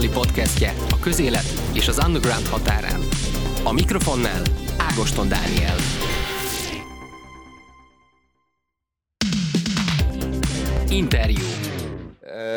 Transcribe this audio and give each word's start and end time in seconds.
azonnali 0.00 0.26
podcastje 0.26 0.74
a 0.90 0.98
közélet 0.98 1.44
és 1.72 1.88
az 1.88 2.00
underground 2.06 2.46
határán. 2.46 3.00
A 3.64 3.72
mikrofonnál 3.72 4.42
Ágoston 4.78 5.28
Dániel. 5.28 5.76
Interjú. 10.88 11.44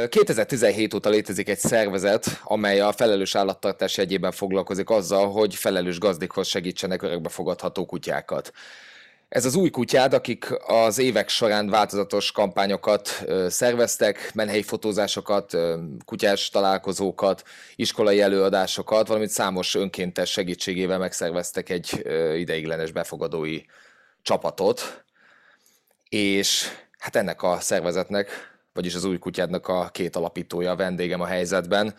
2017 0.10 0.94
óta 0.94 1.10
létezik 1.10 1.50
egy 1.50 1.58
szervezet, 1.58 2.42
amely 2.44 2.80
a 2.80 2.92
felelős 2.92 3.36
állattartás 3.36 3.98
egyében 3.98 4.32
foglalkozik 4.32 4.90
azzal, 4.90 5.32
hogy 5.32 5.56
felelős 5.56 6.00
gazdikhoz 6.00 6.48
segítsenek 6.48 7.02
örökbefogadható 7.02 7.86
kutyákat. 7.86 8.52
Ez 9.30 9.46
az 9.46 9.56
új 9.56 9.70
kutyád, 9.70 10.14
akik 10.14 10.46
az 10.66 10.98
évek 10.98 11.30
során 11.30 11.70
változatos 11.70 12.32
kampányokat 12.32 13.24
szerveztek, 13.48 14.32
menhelyi 14.34 14.62
fotózásokat, 14.62 15.58
kutyás 16.06 16.50
találkozókat, 16.50 17.44
iskolai 17.76 18.22
előadásokat, 18.22 19.08
valamint 19.08 19.32
számos 19.32 19.76
önkéntes 19.76 20.32
segítségével 20.32 20.98
megszerveztek 20.98 21.70
egy 21.70 22.08
ideiglenes 22.36 22.92
befogadói 22.92 23.62
csapatot. 24.22 25.04
És 26.10 26.68
hát 26.98 27.16
ennek 27.16 27.44
a 27.44 27.60
szervezetnek, 27.60 28.30
vagyis 28.74 28.96
az 28.96 29.04
új 29.04 29.20
kutyádnak 29.20 29.68
a 29.68 29.90
két 29.90 30.16
alapítója 30.16 30.72
a 30.72 30.76
vendégem 30.76 31.22
a 31.22 31.26
helyzetben, 31.26 31.96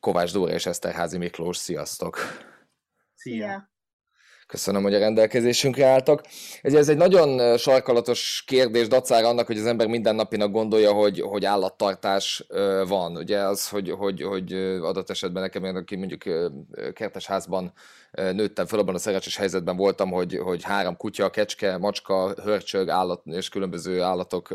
Kovács 0.00 0.32
Dóra 0.32 0.52
és 0.52 0.66
Eszterházi 0.66 1.18
Miklós. 1.18 1.56
Sziasztok! 1.56 2.18
Szia! 3.14 3.74
Köszönöm, 4.46 4.82
hogy 4.82 4.94
a 4.94 4.98
rendelkezésünkre 4.98 5.86
álltak. 5.86 6.22
Ez, 6.62 6.88
egy 6.88 6.96
nagyon 6.96 7.56
sarkalatos 7.58 8.42
kérdés 8.46 8.88
dacára 8.88 9.28
annak, 9.28 9.46
hogy 9.46 9.58
az 9.58 9.66
ember 9.66 9.86
mindennapinak 9.86 10.50
gondolja, 10.50 10.92
hogy, 10.92 11.20
hogy 11.20 11.44
állattartás 11.44 12.46
van. 12.88 13.16
Ugye 13.16 13.38
az, 13.38 13.68
hogy, 13.68 13.90
hogy, 13.90 14.22
hogy 14.22 14.52
adott 14.82 15.10
esetben 15.10 15.42
nekem, 15.42 15.64
aki 15.64 15.96
mondjuk 15.96 16.22
kertesházban 16.92 17.72
nőttem 18.10 18.66
fel, 18.66 18.78
abban 18.78 18.94
a 18.94 18.98
szerencsés 18.98 19.36
helyzetben 19.36 19.76
voltam, 19.76 20.10
hogy, 20.10 20.38
hogy 20.42 20.62
három 20.62 20.96
kutya, 20.96 21.30
kecske, 21.30 21.76
macska, 21.76 22.34
hörcsög, 22.42 22.88
állat 22.88 23.22
és 23.24 23.48
különböző 23.48 24.02
állatok 24.02 24.54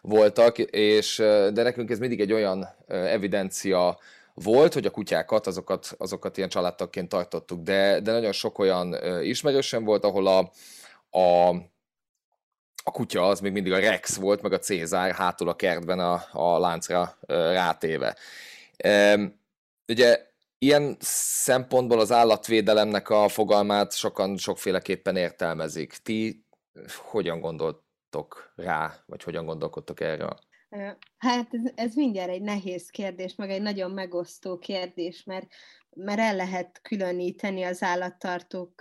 voltak, 0.00 0.58
és 0.58 1.16
de 1.52 1.62
nekünk 1.62 1.90
ez 1.90 1.98
mindig 1.98 2.20
egy 2.20 2.32
olyan 2.32 2.68
evidencia, 2.86 3.98
volt, 4.34 4.72
hogy 4.72 4.86
a 4.86 4.90
kutyákat, 4.90 5.46
azokat, 5.46 5.94
azokat 5.98 6.36
ilyen 6.36 6.48
családtagként 6.48 7.08
tartottuk, 7.08 7.60
de, 7.62 8.00
de 8.00 8.12
nagyon 8.12 8.32
sok 8.32 8.58
olyan 8.58 8.96
ismerősen 9.22 9.84
volt, 9.84 10.04
ahol 10.04 10.26
a, 10.26 10.50
a, 11.18 11.48
a 12.84 12.90
kutya 12.90 13.26
az 13.26 13.40
még 13.40 13.52
mindig 13.52 13.72
a 13.72 13.78
Rex 13.78 14.16
volt, 14.16 14.42
meg 14.42 14.52
a 14.52 14.58
Cézár 14.58 15.12
hátul 15.12 15.48
a 15.48 15.56
kertben 15.56 15.98
a, 15.98 16.24
a 16.32 16.58
láncra 16.58 17.18
rátéve. 17.26 18.16
Ugye 19.88 20.30
ilyen 20.58 20.96
szempontból 21.00 22.00
az 22.00 22.12
állatvédelemnek 22.12 23.08
a 23.10 23.28
fogalmát 23.28 23.92
sokan 23.92 24.36
sokféleképpen 24.36 25.16
értelmezik. 25.16 25.96
Ti 26.02 26.46
hogyan 26.96 27.40
gondoltok 27.40 28.52
rá, 28.56 28.94
vagy 29.06 29.22
hogyan 29.22 29.44
gondolkodtok 29.44 30.00
erről? 30.00 30.38
Hát 31.18 31.54
ez, 31.54 31.72
ez 31.74 31.94
mindjárt 31.94 32.30
egy 32.30 32.42
nehéz 32.42 32.90
kérdés, 32.90 33.34
meg 33.34 33.50
egy 33.50 33.62
nagyon 33.62 33.90
megosztó 33.90 34.58
kérdés, 34.58 35.24
mert, 35.24 35.46
mert 35.90 36.18
el 36.18 36.36
lehet 36.36 36.80
különíteni 36.82 37.62
az 37.62 37.82
állattartók 37.82 38.80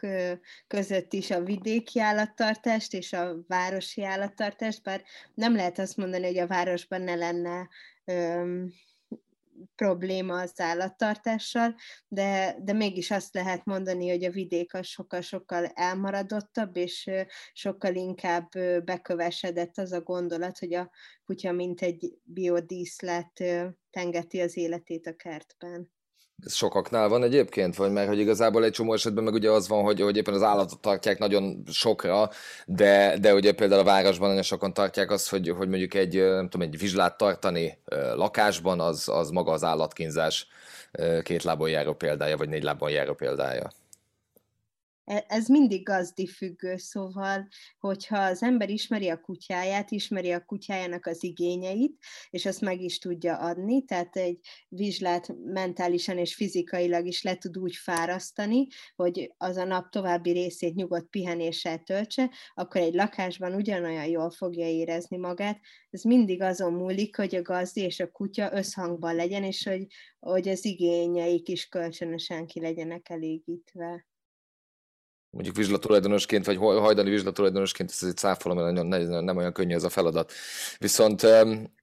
között 0.67 1.13
is 1.13 1.31
a 1.31 1.43
vidéki 1.43 1.99
állattartást 1.99 2.93
és 2.93 3.13
a 3.13 3.35
városi 3.47 4.03
állattartást, 4.03 4.83
bár 4.83 5.03
nem 5.33 5.55
lehet 5.55 5.79
azt 5.79 5.97
mondani, 5.97 6.25
hogy 6.25 6.37
a 6.37 6.47
városban 6.47 7.01
ne 7.01 7.15
lenne 7.15 7.69
probléma 9.75 10.39
az 10.39 10.59
állattartással, 10.59 11.75
de, 12.07 12.57
de 12.61 12.73
mégis 12.73 13.11
azt 13.11 13.33
lehet 13.33 13.65
mondani, 13.65 14.09
hogy 14.09 14.23
a 14.23 14.31
vidék 14.31 14.73
az 14.73 14.87
sokkal-sokkal 14.87 15.65
elmaradottabb, 15.65 16.75
és 16.77 17.09
sokkal 17.53 17.95
inkább 17.95 18.49
bekövesedett 18.83 19.77
az 19.77 19.91
a 19.91 20.01
gondolat, 20.01 20.59
hogy 20.59 20.73
a 20.73 20.91
kutya 21.25 21.51
mint 21.51 21.81
egy 21.81 22.13
biodíszlet 22.23 23.43
tengeti 23.89 24.41
az 24.41 24.57
életét 24.57 25.07
a 25.07 25.15
kertben. 25.15 25.91
Ez 26.45 26.53
sokaknál 26.53 27.09
van 27.09 27.23
egyébként, 27.23 27.75
vagy 27.75 27.91
mert 27.91 28.07
hogy 28.07 28.19
igazából 28.19 28.63
egy 28.63 28.71
csomó 28.71 28.93
esetben 28.93 29.23
meg 29.23 29.33
ugye 29.33 29.49
az 29.49 29.67
van, 29.67 29.83
hogy, 29.83 30.01
hogy 30.01 30.17
éppen 30.17 30.33
az 30.33 30.43
állatot 30.43 30.79
tartják 30.79 31.19
nagyon 31.19 31.63
sokra, 31.71 32.29
de, 32.65 33.17
de 33.19 33.33
ugye 33.33 33.51
például 33.51 33.81
a 33.81 33.83
városban 33.83 34.27
nagyon 34.27 34.43
sokan 34.43 34.73
tartják 34.73 35.11
azt, 35.11 35.29
hogy, 35.29 35.49
hogy 35.49 35.67
mondjuk 35.67 35.93
egy, 35.93 36.15
nem 36.15 36.49
tudom, 36.49 36.67
egy 36.67 36.79
vizslát 36.79 37.17
tartani 37.17 37.77
lakásban, 38.15 38.79
az, 38.79 39.09
az 39.09 39.29
maga 39.29 39.51
az 39.51 39.63
állatkínzás 39.63 40.47
két 41.23 41.43
lábon 41.43 41.69
járó 41.69 41.93
példája, 41.93 42.37
vagy 42.37 42.49
négy 42.49 42.63
lábon 42.63 42.89
járó 42.89 43.13
példája. 43.13 43.69
E, 45.11 45.25
ez 45.27 45.47
mindig 45.47 45.83
gazdi 45.83 46.27
függő, 46.27 46.77
szóval, 46.77 47.47
hogyha 47.79 48.17
az 48.17 48.43
ember 48.43 48.69
ismeri 48.69 49.09
a 49.09 49.21
kutyáját, 49.21 49.91
ismeri 49.91 50.31
a 50.31 50.45
kutyájának 50.45 51.05
az 51.05 51.23
igényeit, 51.23 51.97
és 52.29 52.45
azt 52.45 52.61
meg 52.61 52.81
is 52.81 52.97
tudja 52.97 53.37
adni, 53.37 53.85
tehát 53.85 54.15
egy 54.15 54.39
vizslát 54.67 55.33
mentálisan 55.43 56.17
és 56.17 56.35
fizikailag 56.35 57.05
is 57.05 57.23
le 57.23 57.35
tud 57.35 57.57
úgy 57.57 57.75
fárasztani, 57.75 58.67
hogy 58.95 59.33
az 59.37 59.57
a 59.57 59.63
nap 59.63 59.89
további 59.89 60.31
részét 60.31 60.75
nyugodt 60.75 61.09
pihenéssel 61.09 61.77
töltse, 61.83 62.31
akkor 62.53 62.81
egy 62.81 62.93
lakásban 62.93 63.53
ugyanolyan 63.53 64.05
jól 64.05 64.29
fogja 64.29 64.67
érezni 64.67 65.17
magát. 65.17 65.59
Ez 65.89 66.03
mindig 66.03 66.41
azon 66.41 66.73
múlik, 66.73 67.15
hogy 67.15 67.35
a 67.35 67.41
gazdi 67.41 67.81
és 67.81 67.99
a 67.99 68.11
kutya 68.11 68.53
összhangban 68.53 69.15
legyen, 69.15 69.43
és 69.43 69.63
hogy, 69.63 69.85
hogy 70.19 70.47
az 70.47 70.65
igényeik 70.65 71.47
is 71.47 71.65
kölcsönösen 71.65 72.45
ki 72.45 72.61
legyenek 72.61 73.09
elégítve 73.09 74.05
mondjuk 75.31 75.55
vizslatulajdonosként, 75.55 76.45
vagy 76.45 76.57
hajdani 76.57 77.09
vizslatulajdonosként, 77.09 77.89
ez 77.89 78.07
egy 78.07 78.17
száfolom, 78.17 78.57
mert 78.57 78.73
nagyon, 78.73 79.07
nem, 79.09 79.23
nem 79.23 79.37
olyan 79.37 79.53
könnyű 79.53 79.73
ez 79.73 79.83
a 79.83 79.89
feladat. 79.89 80.31
Viszont... 80.77 81.23
Um, 81.23 81.73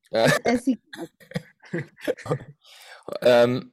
ez 0.43 0.63
um, 3.25 3.73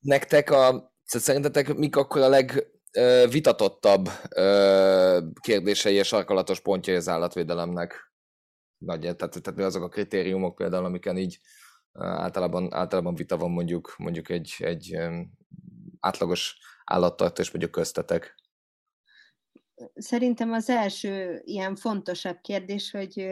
nektek 0.00 0.50
a, 0.50 0.92
szerintetek 1.04 1.74
mik 1.74 1.96
akkor 1.96 2.22
a 2.22 2.28
legvitatottabb 2.28 4.08
uh, 4.36 5.22
kérdései 5.40 5.94
és 5.94 6.06
sarkalatos 6.06 6.60
pontjai 6.60 6.96
az 6.96 7.08
állatvédelemnek? 7.08 8.12
Nagy, 8.78 9.00
tehát, 9.00 9.42
tehát 9.42 9.56
mi 9.56 9.62
azok 9.62 9.82
a 9.82 9.88
kritériumok 9.88 10.54
például, 10.54 10.84
amiken 10.84 11.16
így 11.16 11.40
uh, 11.92 12.06
általában, 12.06 12.74
általában 12.74 13.14
vita 13.14 13.36
van 13.36 13.50
mondjuk, 13.50 13.94
mondjuk 13.98 14.28
egy, 14.28 14.54
egy 14.58 14.96
um, 14.96 15.32
átlagos 16.00 16.58
állattartás 16.84 17.50
mondjuk 17.50 17.70
köztetek? 17.70 18.34
Szerintem 19.94 20.52
az 20.52 20.68
első 20.68 21.40
ilyen 21.44 21.76
fontosabb 21.76 22.40
kérdés, 22.40 22.90
hogy 22.90 23.26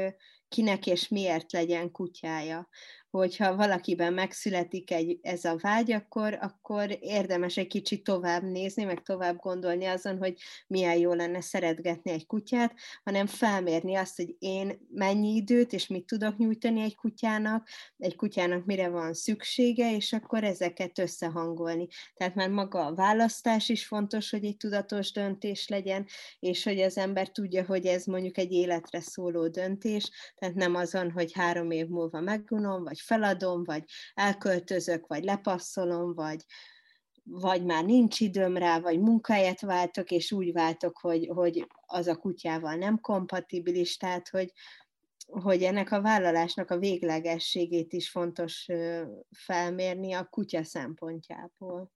kinek 0.48 0.86
és 0.86 1.08
miért 1.08 1.52
legyen 1.52 1.90
kutyája 1.90 2.68
hogyha 3.10 3.56
valakiben 3.56 4.12
megszületik 4.12 4.90
egy, 4.90 5.18
ez 5.22 5.44
a 5.44 5.56
vágy, 5.60 5.92
akkor, 5.92 6.38
akkor 6.40 6.96
érdemes 7.00 7.56
egy 7.56 7.66
kicsit 7.66 8.04
tovább 8.04 8.42
nézni, 8.42 8.84
meg 8.84 9.02
tovább 9.02 9.36
gondolni 9.36 9.84
azon, 9.84 10.18
hogy 10.18 10.34
milyen 10.66 10.96
jó 10.96 11.12
lenne 11.12 11.40
szeretgetni 11.40 12.10
egy 12.10 12.26
kutyát, 12.26 12.74
hanem 13.04 13.26
felmérni 13.26 13.94
azt, 13.94 14.16
hogy 14.16 14.36
én 14.38 14.86
mennyi 14.90 15.34
időt 15.34 15.72
és 15.72 15.86
mit 15.86 16.06
tudok 16.06 16.36
nyújtani 16.36 16.80
egy 16.80 16.96
kutyának, 16.96 17.68
egy 17.98 18.16
kutyának 18.16 18.64
mire 18.64 18.88
van 18.88 19.14
szüksége, 19.14 19.94
és 19.94 20.12
akkor 20.12 20.44
ezeket 20.44 20.98
összehangolni. 20.98 21.86
Tehát 22.14 22.34
már 22.34 22.50
maga 22.50 22.86
a 22.86 22.94
választás 22.94 23.68
is 23.68 23.86
fontos, 23.86 24.30
hogy 24.30 24.44
egy 24.44 24.56
tudatos 24.56 25.12
döntés 25.12 25.68
legyen, 25.68 26.06
és 26.38 26.64
hogy 26.64 26.80
az 26.80 26.96
ember 26.96 27.28
tudja, 27.28 27.64
hogy 27.64 27.86
ez 27.86 28.04
mondjuk 28.04 28.38
egy 28.38 28.52
életre 28.52 29.00
szóló 29.00 29.48
döntés, 29.48 30.10
tehát 30.36 30.54
nem 30.54 30.74
azon, 30.74 31.10
hogy 31.10 31.32
három 31.32 31.70
év 31.70 31.86
múlva 31.86 32.20
megunom, 32.20 32.84
vagy 32.84 32.97
vagy 32.98 33.18
feladom, 33.18 33.64
vagy 33.64 33.84
elköltözök, 34.14 35.06
vagy 35.06 35.24
lepasszolom, 35.24 36.14
vagy, 36.14 36.44
vagy 37.22 37.64
már 37.64 37.84
nincs 37.84 38.20
időm 38.20 38.56
rá, 38.56 38.80
vagy 38.80 39.00
munkáját 39.00 39.60
váltok, 39.60 40.10
és 40.10 40.32
úgy 40.32 40.52
váltok, 40.52 40.98
hogy, 40.98 41.30
hogy 41.34 41.66
az 41.86 42.06
a 42.06 42.16
kutyával 42.16 42.74
nem 42.74 43.00
kompatibilis, 43.00 43.96
tehát 43.96 44.28
hogy, 44.28 44.52
hogy 45.26 45.62
ennek 45.62 45.92
a 45.92 46.00
vállalásnak 46.00 46.70
a 46.70 46.78
véglegességét 46.78 47.92
is 47.92 48.10
fontos 48.10 48.66
felmérni 49.30 50.12
a 50.12 50.24
kutya 50.24 50.64
szempontjából. 50.64 51.92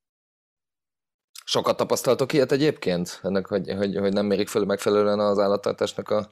Sokat 1.45 1.77
tapasztaltok 1.77 2.33
ilyet 2.33 2.53
egyébként? 2.53 3.21
Ennek, 3.23 3.47
hogy, 3.47 3.73
hogy, 3.73 3.97
hogy 3.97 4.13
nem 4.13 4.27
mérik 4.27 4.49
fel 4.49 4.65
megfelelően 4.65 5.21
az 5.21 5.39
állattartásnak 5.39 6.11
a 6.11 6.31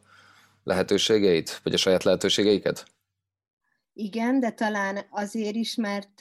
lehetőségeit, 0.65 1.61
vagy 1.63 1.75
a 1.75 1.77
saját 1.77 2.03
lehetőségeiket? 2.03 2.87
Igen, 4.03 4.41
de 4.41 4.51
talán 4.51 5.07
azért 5.11 5.55
is, 5.55 5.75
mert 5.75 6.21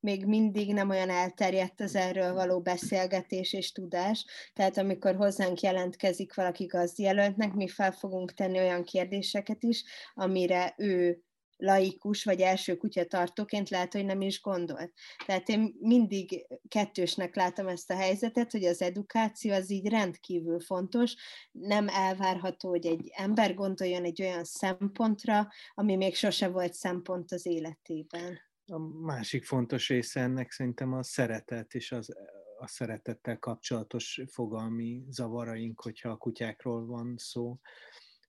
még 0.00 0.24
mindig 0.26 0.72
nem 0.72 0.90
olyan 0.90 1.10
elterjedt 1.10 1.80
az 1.80 1.94
erről 1.94 2.32
való 2.32 2.60
beszélgetés 2.60 3.52
és 3.52 3.72
tudás. 3.72 4.24
Tehát 4.52 4.78
amikor 4.78 5.14
hozzánk 5.14 5.60
jelentkezik 5.60 6.34
valaki 6.34 6.64
gazdijelöltnek, 6.64 7.52
mi 7.52 7.68
fel 7.68 7.92
fogunk 7.92 8.34
tenni 8.34 8.58
olyan 8.58 8.84
kérdéseket 8.84 9.62
is, 9.62 9.84
amire 10.14 10.74
ő 10.76 11.22
laikus, 11.58 12.24
vagy 12.24 12.40
első 12.40 12.76
kutyatartóként 12.76 13.70
lehet, 13.70 13.92
hogy 13.92 14.04
nem 14.04 14.20
is 14.20 14.40
gondolt. 14.40 14.92
Tehát 15.26 15.48
én 15.48 15.76
mindig 15.80 16.46
kettősnek 16.68 17.36
látom 17.36 17.66
ezt 17.66 17.90
a 17.90 17.96
helyzetet, 17.96 18.52
hogy 18.52 18.64
az 18.64 18.82
edukáció 18.82 19.52
az 19.52 19.70
így 19.70 19.88
rendkívül 19.88 20.60
fontos, 20.60 21.14
nem 21.52 21.88
elvárható, 21.88 22.68
hogy 22.68 22.86
egy 22.86 23.10
ember 23.16 23.54
gondoljon 23.54 24.04
egy 24.04 24.22
olyan 24.22 24.44
szempontra, 24.44 25.48
ami 25.74 25.96
még 25.96 26.14
sose 26.14 26.48
volt 26.48 26.74
szempont 26.74 27.32
az 27.32 27.46
életében. 27.46 28.38
A 28.66 28.78
másik 28.78 29.44
fontos 29.44 29.88
része 29.88 30.20
ennek 30.20 30.50
szerintem 30.50 30.92
a 30.92 31.02
szeretet 31.02 31.74
és 31.74 31.92
az, 31.92 32.16
a 32.58 32.66
szeretettel 32.66 33.38
kapcsolatos 33.38 34.22
fogalmi 34.30 35.04
zavaraink, 35.10 35.80
hogyha 35.80 36.08
a 36.08 36.16
kutyákról 36.16 36.86
van 36.86 37.14
szó, 37.16 37.58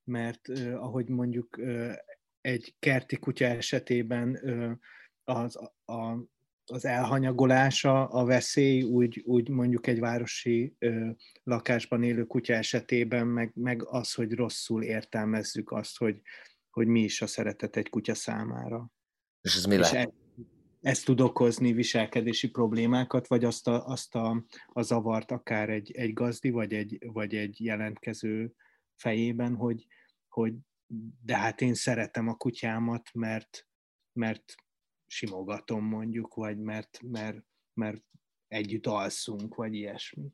mert 0.03 0.47
uh, 0.47 0.83
ahogy 0.83 1.09
mondjuk 1.09 1.57
uh, 1.57 1.93
egy 2.41 2.75
kerti 2.79 3.17
kutya 3.17 3.45
esetében 3.45 4.39
az, 5.23 5.55
a, 5.85 6.17
az 6.65 6.85
elhanyagolása, 6.85 8.05
a 8.05 8.25
veszély, 8.25 8.81
úgy, 8.81 9.21
úgy 9.25 9.49
mondjuk 9.49 9.87
egy 9.87 9.99
városi 9.99 10.75
ö, 10.79 11.09
lakásban 11.43 12.03
élő 12.03 12.23
kutya 12.25 12.53
esetében, 12.53 13.27
meg, 13.27 13.51
meg 13.55 13.85
az, 13.85 14.13
hogy 14.13 14.33
rosszul 14.33 14.83
értelmezzük 14.83 15.71
azt, 15.71 15.97
hogy, 15.97 16.21
hogy 16.69 16.87
mi 16.87 17.03
is 17.03 17.21
a 17.21 17.27
szeretet 17.27 17.75
egy 17.75 17.89
kutya 17.89 18.13
számára. 18.13 18.91
És 19.41 19.55
ez 19.55 19.65
mi 19.65 19.75
és 19.75 19.91
lehet? 19.91 20.13
ez 20.81 20.99
tud 20.99 21.21
okozni 21.21 21.73
viselkedési 21.73 22.49
problémákat, 22.49 23.27
vagy 23.27 23.43
azt 23.43 23.67
a, 23.67 23.85
azt 23.85 24.15
a, 24.15 24.45
a 24.67 24.81
zavart 24.81 25.31
akár 25.31 25.69
egy, 25.69 25.91
egy 25.91 26.13
gazdi, 26.13 26.49
vagy 26.49 26.73
egy, 26.73 26.97
vagy 27.05 27.35
egy 27.35 27.61
jelentkező 27.61 28.53
fejében, 28.95 29.55
hogy, 29.55 29.87
hogy 30.27 30.53
de 31.25 31.37
hát 31.37 31.61
én 31.61 31.73
szeretem 31.73 32.27
a 32.27 32.35
kutyámat, 32.35 33.09
mert, 33.13 33.67
mert 34.13 34.55
simogatom 35.07 35.83
mondjuk, 35.85 36.33
vagy 36.33 36.57
mert, 36.57 36.99
mert, 37.01 37.37
mert 37.73 38.03
együtt 38.47 38.87
alszunk, 38.87 39.55
vagy 39.55 39.73
ilyesmi. 39.73 40.31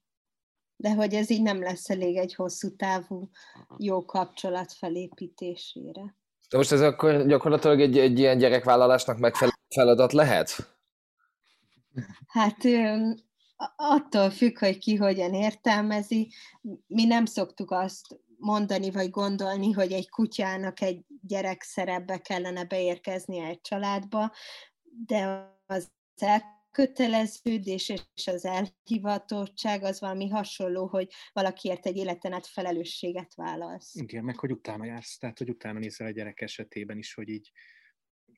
De 0.75 0.93
hogy 0.93 1.13
ez 1.13 1.29
így 1.29 1.41
nem 1.41 1.61
lesz 1.61 1.89
elég 1.89 2.17
egy 2.17 2.35
hosszú 2.35 2.75
távú 2.75 3.29
jó 3.77 4.05
kapcsolat 4.05 4.73
felépítésére. 4.73 6.15
De 6.49 6.57
most 6.57 6.71
ez 6.71 6.81
akkor 6.81 7.25
gyakorlatilag 7.25 7.81
egy, 7.81 7.97
egy 7.97 8.19
ilyen 8.19 8.37
gyerekvállalásnak 8.37 9.17
megfelelő 9.17 9.57
feladat 9.75 10.13
lehet? 10.13 10.77
Hát 12.27 12.57
attól 13.75 14.29
függ, 14.29 14.59
hogy 14.59 14.77
ki 14.77 14.95
hogyan 14.95 15.33
értelmezi. 15.33 16.31
Mi 16.87 17.05
nem 17.05 17.25
szoktuk 17.25 17.71
azt 17.71 18.19
mondani 18.45 18.91
vagy 18.91 19.09
gondolni, 19.09 19.71
hogy 19.71 19.91
egy 19.91 20.09
kutyának 20.09 20.81
egy 20.81 21.05
gyerek 21.21 21.61
szerepbe 21.61 22.17
kellene 22.17 22.65
beérkeznie 22.65 23.45
egy 23.45 23.61
családba, 23.61 24.31
de 25.05 25.53
az 25.65 25.91
elköteleződés 26.15 27.89
és 27.89 28.27
az 28.27 28.45
elhivatottság 28.45 29.83
az 29.83 29.99
valami 29.99 30.29
hasonló, 30.29 30.87
hogy 30.87 31.11
valakiért 31.33 31.85
egy 31.85 31.97
életen 31.97 32.33
át 32.33 32.47
felelősséget 32.47 33.35
válasz. 33.35 33.95
Igen, 33.95 34.23
meg 34.23 34.37
hogy 34.37 34.51
utána 34.51 34.85
jársz, 34.85 35.17
tehát 35.17 35.37
hogy 35.37 35.49
utána 35.49 35.79
nézel 35.79 36.07
a 36.07 36.11
gyerek 36.11 36.41
esetében 36.41 36.97
is, 36.97 37.13
hogy 37.13 37.29
így 37.29 37.51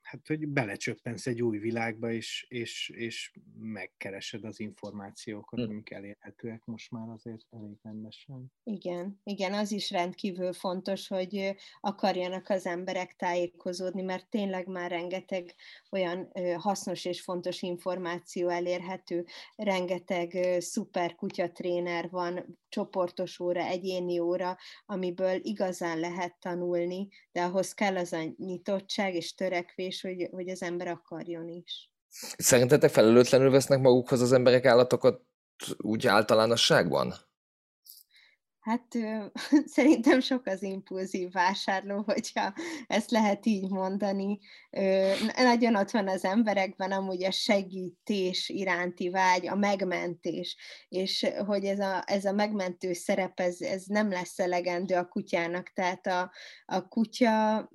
hát, 0.08 0.28
hogy 0.28 0.48
belecsöppensz 0.48 1.28
egy 1.28 1.42
új 1.42 1.58
világba, 1.58 2.12
és, 2.12 2.46
és, 2.50 2.90
és 2.96 3.32
megkeresed 3.60 4.44
az 4.44 4.60
információkat, 4.60 5.60
hmm. 5.60 5.70
amik 5.70 5.90
elérhetőek 5.90 6.66
most 6.66 6.92
már 6.92 7.10
azért 7.10 7.46
elég 7.50 7.78
rendesen. 7.82 8.52
Igen, 8.64 9.20
igen, 9.24 9.54
az 9.54 9.72
is 9.72 9.92
rendkívül 9.92 10.54
fontos, 10.54 11.08
hogy 11.08 11.56
akarjanak 11.80 12.50
az 12.50 12.66
emberek 12.66 13.16
tájékozódni, 13.16 14.02
mert 14.02 14.30
tényleg 14.30 14.68
már 14.68 14.92
rengeteg 14.92 15.56
olyan 15.92 16.32
hasznos 16.58 17.06
és 17.06 17.22
fontos 17.22 17.62
információ 17.62 18.50
elérhető, 18.50 19.26
rengeteg 19.56 20.38
szuper 20.60 21.16
kutyatréner 21.16 22.10
van, 22.10 22.58
csoportos 22.78 23.40
óra, 23.40 23.62
egyéni 23.62 24.20
óra, 24.20 24.58
amiből 24.86 25.40
igazán 25.42 26.00
lehet 26.00 26.36
tanulni, 26.40 27.08
de 27.32 27.42
ahhoz 27.42 27.74
kell 27.74 27.98
az 27.98 28.14
a 28.14 28.24
nyitottság 28.38 29.16
és 29.16 29.34
törekvés, 29.34 30.02
hogy, 30.02 30.28
hogy 30.32 30.50
az 30.50 30.62
ember 30.62 30.88
akarjon 30.88 31.48
is. 31.48 31.92
Szerintetek 32.38 32.90
felelőtlenül 32.90 33.52
vesznek 33.52 33.80
magukhoz 33.80 34.22
az 34.22 34.32
emberek 34.32 34.66
állatokat 34.66 35.22
úgy 35.78 36.08
általánosságban? 36.08 37.14
Hát 38.68 38.98
szerintem 39.76 40.20
sok 40.20 40.46
az 40.46 40.64
impulzív 40.64 41.32
vásárló, 41.32 42.04
hogyha 42.06 42.54
ezt 42.88 43.12
lehet 43.12 43.46
így 43.46 43.70
mondani. 43.70 44.40
Nagyon 45.36 45.76
ott 45.76 45.92
van 45.92 46.08
az 46.08 46.24
emberekben 46.26 46.92
amúgy 46.92 47.24
a 47.24 47.32
segítés 47.32 48.50
iránti 48.50 49.10
vágy, 49.10 49.48
a 49.48 49.56
megmentés, 49.56 50.58
és 50.90 51.28
hogy 51.46 51.66
ez 51.66 51.80
a, 51.80 52.04
ez 52.06 52.26
a 52.26 52.32
megmentő 52.32 52.94
szerep, 52.94 53.40
ez, 53.40 53.62
ez 53.62 53.84
nem 53.86 54.10
lesz 54.10 54.40
elegendő 54.40 54.96
a 54.96 55.08
kutyának, 55.08 55.72
tehát 55.74 56.08
a, 56.08 56.32
a 56.66 56.88
kutya 56.88 57.70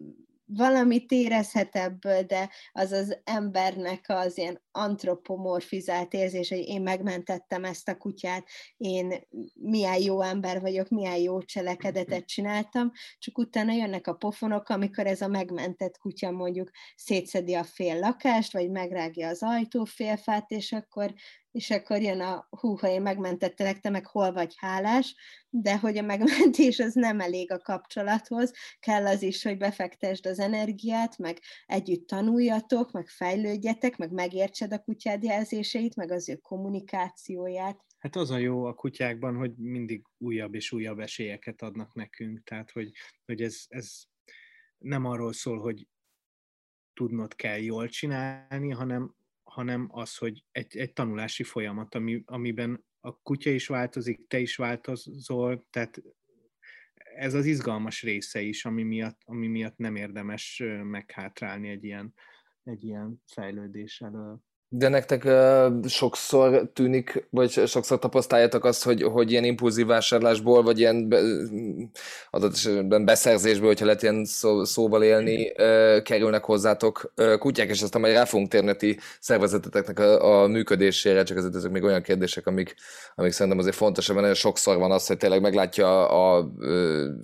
valamit 0.45 1.13
érezhet 1.13 1.77
ebből, 1.77 2.23
de 2.23 2.51
az 2.73 2.93
az 2.93 3.19
embernek 3.25 4.05
az 4.09 4.39
ilyen 4.39 4.63
antropomorfizált 4.73 6.13
érzés, 6.13 6.49
hogy 6.49 6.59
én 6.69 6.83
megmentettem 6.83 7.65
ezt 7.65 7.89
a 7.89 7.97
kutyát, 7.97 8.47
én 8.77 9.15
milyen 9.55 10.03
jó 10.03 10.21
ember 10.21 10.61
vagyok, 10.61 10.89
milyen 10.89 11.17
jó 11.17 11.43
cselekedetet 11.43 12.27
csináltam, 12.27 12.93
csak 13.19 13.39
utána 13.39 13.73
jönnek 13.73 14.07
a 14.07 14.15
pofonok, 14.15 14.69
amikor 14.69 15.07
ez 15.07 15.21
a 15.21 15.29
megmentett 15.29 15.99
kutya 15.99 16.31
mondjuk 16.31 16.71
szétszedi 16.97 17.55
a 17.55 17.65
fél 17.65 17.99
lakást, 17.99 18.53
vagy 18.53 18.71
megrágja 18.71 19.29
az 19.29 19.43
ajtófélfát, 19.43 20.51
és 20.51 20.73
akkor 20.73 21.15
és 21.53 21.71
akkor 21.71 22.01
jön 22.01 22.21
a 22.21 22.49
hú, 22.51 22.77
ha 22.77 22.89
én 22.89 23.03
megmentettelek, 23.03 23.81
te 23.81 23.91
meg 23.91 24.07
hol 24.07 24.33
vagy 24.33 24.55
hálás, 24.57 25.15
de 25.51 25.79
hogy 25.79 25.99
a 25.99 26.03
megmentés 26.03 26.79
az 26.79 26.95
nem 26.95 27.21
elég 27.21 27.53
a 27.53 27.59
kapcsolathoz, 27.59 28.53
kell 28.81 29.07
az 29.07 29.23
is, 29.23 29.43
hogy 29.43 29.59
befektesd 29.59 30.27
az 30.27 30.39
energiát, 30.39 31.19
meg 31.19 31.39
együtt 31.67 32.07
tanuljatok, 32.07 32.93
meg 32.93 33.09
fejlődjetek, 33.09 33.97
meg 33.97 34.13
megértsed 34.63 34.73
a 34.73 34.83
kutyád 34.83 35.23
jelzéseit, 35.23 35.97
meg 35.97 36.11
az 36.11 36.29
ő 36.29 36.37
kommunikációját. 36.37 37.85
Hát 37.99 38.17
az 38.17 38.31
a 38.31 38.37
jó 38.37 38.65
a 38.65 38.75
kutyákban, 38.75 39.37
hogy 39.37 39.57
mindig 39.57 40.05
újabb 40.19 40.55
és 40.55 40.73
újabb 40.73 40.99
esélyeket 40.99 41.63
adnak 41.63 41.95
nekünk, 41.95 42.43
tehát 42.43 42.71
hogy, 42.71 42.93
hogy 43.25 43.43
ez, 43.43 43.65
ez 43.69 44.03
nem 44.79 45.05
arról 45.05 45.33
szól, 45.33 45.59
hogy 45.59 45.87
tudnod 46.95 47.35
kell 47.35 47.59
jól 47.59 47.89
csinálni, 47.89 48.71
hanem 48.71 49.15
hanem 49.43 49.89
az, 49.91 50.17
hogy 50.17 50.45
egy, 50.53 50.77
egy 50.77 50.93
tanulási 50.93 51.43
folyamat, 51.43 51.95
ami, 51.95 52.23
amiben 52.27 52.85
a 53.01 53.21
kutya 53.23 53.51
is 53.51 53.67
változik, 53.67 54.27
te 54.27 54.39
is 54.39 54.57
változol, 54.57 55.67
tehát 55.71 56.03
ez 57.15 57.35
az 57.35 57.47
izgalmas 57.47 58.03
része 58.03 58.41
is, 58.41 58.65
ami 58.65 58.83
miatt, 58.83 59.21
ami 59.25 59.47
miatt 59.47 59.77
nem 59.77 59.97
érdemes 59.97 60.63
meghátrálni 60.83 61.69
egy 61.69 61.85
ilyen, 61.85 62.15
egy 62.63 62.85
ilyen 62.85 63.23
fejlődés 63.27 64.01
elől. 64.01 64.43
De 64.75 64.89
nektek 64.89 65.25
uh, 65.25 65.87
sokszor 65.89 66.71
tűnik, 66.73 67.27
vagy 67.31 67.51
sokszor 67.67 67.99
tapasztaljátok 67.99 68.65
azt, 68.65 68.85
hogy, 68.85 69.03
hogy 69.03 69.31
ilyen 69.31 69.45
impulzív 69.45 69.87
vásárlásból, 69.87 70.63
vagy 70.63 70.79
ilyen 70.79 71.09
be, 71.09 71.21
adott 72.31 72.53
esetben 72.53 73.05
beszerzésből, 73.05 73.67
hogyha 73.67 73.85
lehet 73.85 74.03
ilyen 74.03 74.25
szó, 74.25 74.65
szóval 74.65 75.03
élni, 75.03 75.51
uh, 75.51 76.03
kerülnek 76.03 76.45
hozzátok 76.45 77.13
uh, 77.17 77.39
kutyák, 77.39 77.69
és 77.69 77.83
aztán 77.83 78.01
majd 78.01 78.15
rá 78.15 78.25
fogunk 78.25 78.49
térni 78.49 78.77
ti 78.77 78.99
szervezeteteknek 79.21 79.99
a, 79.99 80.43
a 80.43 80.47
működésére, 80.47 81.23
csak 81.23 81.37
ezek, 81.37 81.55
ezek 81.55 81.71
még 81.71 81.83
olyan 81.83 82.03
kérdések, 82.03 82.47
amik, 82.47 82.75
amik 83.15 83.33
szerintem 83.33 83.61
azért 83.61 83.77
fontosak, 83.77 84.15
mert 84.15 84.27
nagyon 84.27 84.41
sokszor 84.41 84.77
van 84.77 84.93
az, 84.93 85.07
hogy 85.07 85.17
tényleg 85.17 85.41
meglátja 85.41 86.09
a, 86.09 86.37
a, 86.37 86.53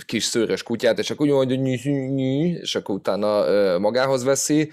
kis 0.06 0.24
szőrös 0.24 0.62
kutyát, 0.62 0.98
és 0.98 1.10
akkor 1.10 1.26
úgy 1.26 1.32
mondja, 1.32 2.60
és 2.60 2.74
akkor 2.74 2.94
utána 2.94 3.78
magához 3.78 4.24
veszi, 4.24 4.70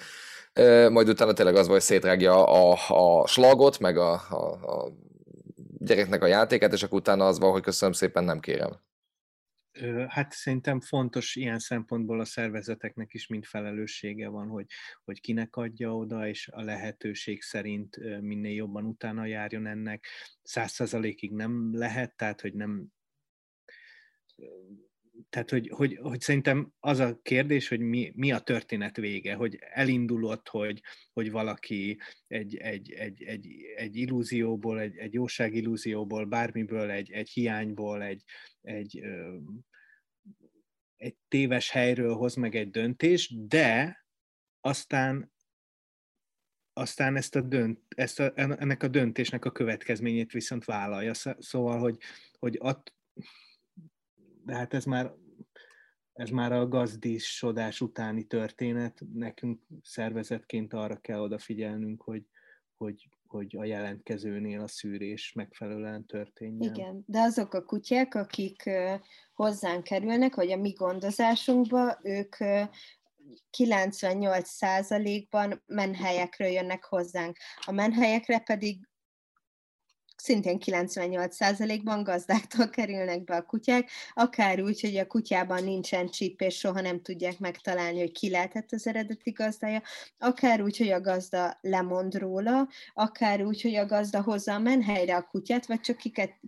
majd 0.89 1.09
utána 1.09 1.33
tényleg 1.33 1.55
az, 1.55 1.67
hogy 1.67 1.81
szétrágja 1.81 2.45
a, 2.45 2.77
a 2.87 3.27
slagot, 3.27 3.79
meg 3.79 3.97
a, 3.97 4.11
a, 4.13 4.81
a 4.83 4.91
gyereknek 5.77 6.23
a 6.23 6.27
játékát, 6.27 6.73
és 6.73 6.83
akkor 6.83 6.99
utána 6.99 7.25
az 7.25 7.39
van, 7.39 7.51
hogy 7.51 7.61
köszönöm 7.61 7.93
szépen, 7.93 8.23
nem 8.23 8.39
kérem. 8.39 8.83
Hát 10.07 10.31
szerintem 10.31 10.81
fontos 10.81 11.35
ilyen 11.35 11.59
szempontból 11.59 12.19
a 12.19 12.25
szervezeteknek 12.25 13.13
is 13.13 13.27
mind 13.27 13.45
felelőssége 13.45 14.27
van, 14.27 14.47
hogy, 14.47 14.65
hogy 15.03 15.21
kinek 15.21 15.55
adja 15.55 15.95
oda, 15.95 16.27
és 16.27 16.47
a 16.47 16.61
lehetőség 16.61 17.41
szerint 17.41 17.97
minél 18.21 18.53
jobban 18.53 18.85
utána 18.85 19.25
járjon 19.25 19.65
ennek. 19.65 20.05
Száz 20.41 20.71
százalékig 20.71 21.31
nem 21.31 21.77
lehet, 21.77 22.15
tehát 22.15 22.41
hogy 22.41 22.53
nem 22.53 22.87
tehát, 25.29 25.49
hogy, 25.49 25.69
hogy, 25.69 25.97
hogy 26.01 26.21
szerintem 26.21 26.71
az 26.79 26.99
a 26.99 27.19
kérdés, 27.21 27.67
hogy 27.67 27.79
mi, 27.79 28.11
mi 28.15 28.31
a 28.31 28.39
történet 28.39 28.97
vége, 28.97 29.33
hogy 29.33 29.57
elindulott, 29.59 30.47
hogy, 30.47 30.81
hogy 31.13 31.31
valaki 31.31 31.99
egy, 32.27 32.55
egy, 32.55 32.91
egy, 32.91 33.23
egy, 33.23 33.47
egy 33.75 33.95
illúzióból, 33.95 34.79
egy, 34.79 34.97
egy 34.97 35.13
jóság 35.13 35.55
illúzióból, 35.55 36.25
bármiből, 36.25 36.89
egy, 36.89 37.11
egy 37.11 37.29
hiányból, 37.29 38.03
egy, 38.03 38.23
egy, 38.61 39.03
egy 40.95 41.15
téves 41.27 41.69
helyről 41.69 42.15
hoz 42.15 42.35
meg 42.35 42.55
egy 42.55 42.69
döntés, 42.69 43.35
de 43.47 44.05
aztán 44.61 45.33
aztán 46.77 47.15
ezt 47.15 47.35
a 47.35 47.41
dönt, 47.41 47.79
ezt 47.87 48.19
a, 48.19 48.31
ennek 48.35 48.83
a 48.83 48.87
döntésnek 48.87 49.45
a 49.45 49.51
következményét 49.51 50.31
viszont 50.31 50.65
vállalja. 50.65 51.13
Szóval, 51.39 51.79
hogy, 51.79 51.97
hogy 52.39 52.57
att, 52.61 52.93
de 54.45 54.55
hát 54.55 54.73
ez 54.73 54.85
már, 54.85 55.13
ez 56.13 56.29
már 56.29 56.51
a 56.51 56.67
gazdisodás 56.67 57.81
utáni 57.81 58.23
történet, 58.23 59.01
nekünk 59.13 59.61
szervezetként 59.83 60.73
arra 60.73 60.97
kell 60.97 61.19
odafigyelnünk, 61.19 62.01
hogy, 62.01 62.23
hogy, 62.77 63.09
hogy 63.27 63.55
a 63.57 63.63
jelentkezőnél 63.63 64.61
a 64.61 64.67
szűrés 64.67 65.33
megfelelően 65.33 66.05
történjen. 66.05 66.73
Igen, 66.73 67.03
de 67.05 67.19
azok 67.19 67.53
a 67.53 67.63
kutyák, 67.63 68.15
akik 68.15 68.69
hozzánk 69.33 69.83
kerülnek, 69.83 70.35
vagy 70.35 70.51
a 70.51 70.57
mi 70.57 70.71
gondozásunkba, 70.71 71.99
ők 72.03 72.35
98%-ban 73.57 75.63
menhelyekről 75.65 76.47
jönnek 76.47 76.83
hozzánk. 76.83 77.37
A 77.65 77.71
menhelyekre 77.71 78.39
pedig 78.39 78.87
szintén 80.15 80.57
98%-ban 80.65 82.03
gazdáktól 82.03 82.69
kerülnek 82.69 83.23
be 83.23 83.35
a 83.35 83.45
kutyák, 83.45 83.89
akár 84.13 84.61
úgy, 84.61 84.81
hogy 84.81 84.97
a 84.97 85.07
kutyában 85.07 85.63
nincsen 85.63 86.09
csíp, 86.09 86.41
és 86.41 86.57
soha 86.57 86.81
nem 86.81 87.01
tudják 87.01 87.39
megtalálni, 87.39 87.99
hogy 87.99 88.11
ki 88.11 88.29
lehetett 88.29 88.71
az 88.71 88.87
eredeti 88.87 89.31
gazdája, 89.31 89.81
akár 90.17 90.61
úgy, 90.61 90.77
hogy 90.77 90.89
a 90.89 91.01
gazda 91.01 91.57
lemond 91.61 92.17
róla, 92.17 92.67
akár 92.93 93.43
úgy, 93.43 93.61
hogy 93.61 93.75
a 93.75 93.85
gazda 93.85 94.21
hozza 94.21 94.53
a 94.53 94.59
menhelyre 94.59 95.15
a 95.15 95.27
kutyát, 95.31 95.65
vagy 95.65 95.79
csak 95.79 95.97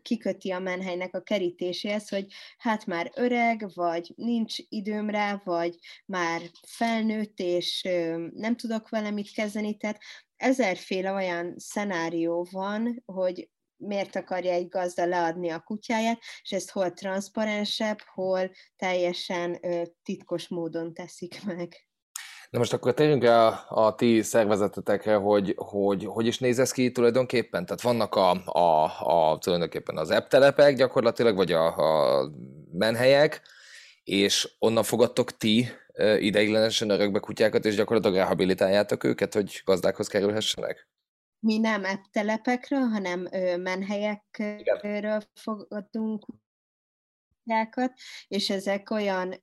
kiköti 0.02 0.52
a 0.52 0.60
menhelynek 0.60 1.16
a 1.16 1.22
kerítéséhez, 1.22 2.10
hogy 2.10 2.26
hát 2.58 2.86
már 2.86 3.12
öreg, 3.16 3.66
vagy 3.74 4.14
nincs 4.16 4.56
időm 4.70 5.10
rá, 5.10 5.42
vagy 5.44 5.76
már 6.06 6.42
felnőtt, 6.68 7.40
és 7.40 7.88
nem 8.34 8.56
tudok 8.56 8.90
vele 8.90 9.12
mit 9.12 9.32
kezdeni, 9.32 9.78
tehát 9.78 10.00
ezerféle 10.38 11.12
olyan 11.12 11.54
szenárió 11.58 12.48
van, 12.52 13.04
hogy 13.06 13.50
miért 13.78 14.16
akarja 14.16 14.52
egy 14.52 14.68
gazda 14.68 15.06
leadni 15.06 15.50
a 15.50 15.60
kutyáját, 15.60 16.20
és 16.42 16.52
ezt 16.52 16.72
hol 16.72 16.94
transzparensebb, 16.94 17.98
hol 18.14 18.52
teljesen 18.76 19.58
ö, 19.62 19.82
titkos 20.04 20.48
módon 20.48 20.94
teszik 20.94 21.44
meg. 21.44 21.88
Na 22.50 22.60
most 22.60 22.74
akkor 22.74 22.94
térjünk 22.94 23.24
el 23.24 23.66
a, 23.70 23.96
ti 23.96 24.22
szervezetetekre, 24.22 25.16
hogy, 25.16 25.54
hogy 25.58 26.06
hogy 26.06 26.26
is 26.26 26.40
néz 26.40 26.60
ez 26.60 26.72
ki 26.72 26.92
tulajdonképpen? 26.92 27.66
Tehát 27.66 27.82
vannak 27.82 28.16
a, 28.16 28.32
a, 28.46 28.84
a 29.32 29.38
tulajdonképpen 29.38 29.98
az 29.98 30.12
eptelepek 30.12 30.76
gyakorlatilag, 30.76 31.36
vagy 31.36 31.52
a, 31.52 31.78
a 31.78 32.32
menhelyek, 32.72 33.42
és 34.04 34.56
onnan 34.60 34.84
fogadtok 34.84 35.38
ti 35.38 35.68
ideiglenesen 36.20 36.90
örökbe 36.90 37.20
kutyákat, 37.20 37.66
és 37.66 37.76
gyakorlatilag 37.76 38.18
rehabilitáljátok 38.18 39.04
őket, 39.04 39.34
hogy 39.34 39.62
gazdákhoz 39.66 40.08
kerülhessenek? 40.08 40.88
Mi 41.40 41.58
nem 41.58 41.84
telepekről, 42.12 42.88
hanem 42.88 43.28
menhelyekről 43.62 45.22
fogadunk 45.34 46.26
kutyákat, 47.44 47.94
és 48.28 48.50
ezek 48.50 48.90
olyan 48.90 49.40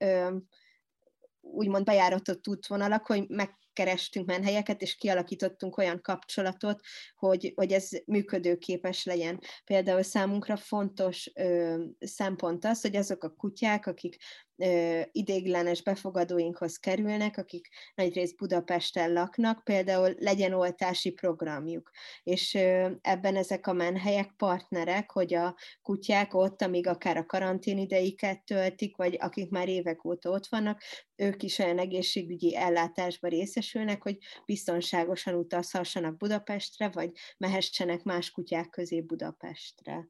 úgymond 1.40 1.84
bejáratott 1.84 2.48
útvonalak, 2.48 3.06
hogy 3.06 3.28
meg 3.28 3.58
kerestünk 3.74 4.26
menhelyeket, 4.26 4.82
és 4.82 4.96
kialakítottunk 4.96 5.76
olyan 5.76 6.00
kapcsolatot, 6.00 6.80
hogy, 7.16 7.52
hogy 7.54 7.72
ez 7.72 7.88
működőképes 8.06 9.04
legyen. 9.04 9.40
Például 9.64 10.02
számunkra 10.02 10.56
fontos 10.56 11.30
ö, 11.34 11.82
szempont 12.00 12.64
az, 12.64 12.80
hogy 12.80 12.96
azok 12.96 13.24
a 13.24 13.34
kutyák, 13.34 13.86
akik 13.86 14.16
ö, 14.56 15.00
idéglenes 15.12 15.82
befogadóinkhoz 15.82 16.76
kerülnek, 16.76 17.36
akik 17.36 17.68
nagyrészt 17.94 18.36
Budapesten 18.36 19.12
laknak, 19.12 19.64
például 19.64 20.14
legyen 20.18 20.52
oltási 20.52 21.10
programjuk. 21.10 21.90
És 22.22 22.54
ö, 22.54 22.90
ebben 23.00 23.36
ezek 23.36 23.66
a 23.66 23.72
menhelyek 23.72 24.32
partnerek, 24.36 25.10
hogy 25.10 25.34
a 25.34 25.56
kutyák 25.82 26.34
ott, 26.34 26.62
amíg 26.62 26.86
akár 26.86 27.16
a 27.16 27.26
karantén 27.26 27.78
ideiket 27.78 28.44
töltik, 28.44 28.96
vagy 28.96 29.16
akik 29.20 29.50
már 29.50 29.68
évek 29.68 30.04
óta 30.04 30.30
ott 30.30 30.46
vannak, 30.46 30.82
ők 31.16 31.42
is 31.42 31.58
olyan 31.58 31.78
egészségügyi 31.78 32.56
ellátásba 32.56 33.28
részesülnek, 33.28 33.63
hogy 33.72 34.18
biztonságosan 34.46 35.34
utazhassanak 35.34 36.16
Budapestre, 36.16 36.88
vagy 36.88 37.10
mehessenek 37.38 38.02
más 38.02 38.30
kutyák 38.30 38.70
közé 38.70 39.00
Budapestre. 39.00 40.08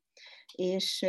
És 0.53 1.07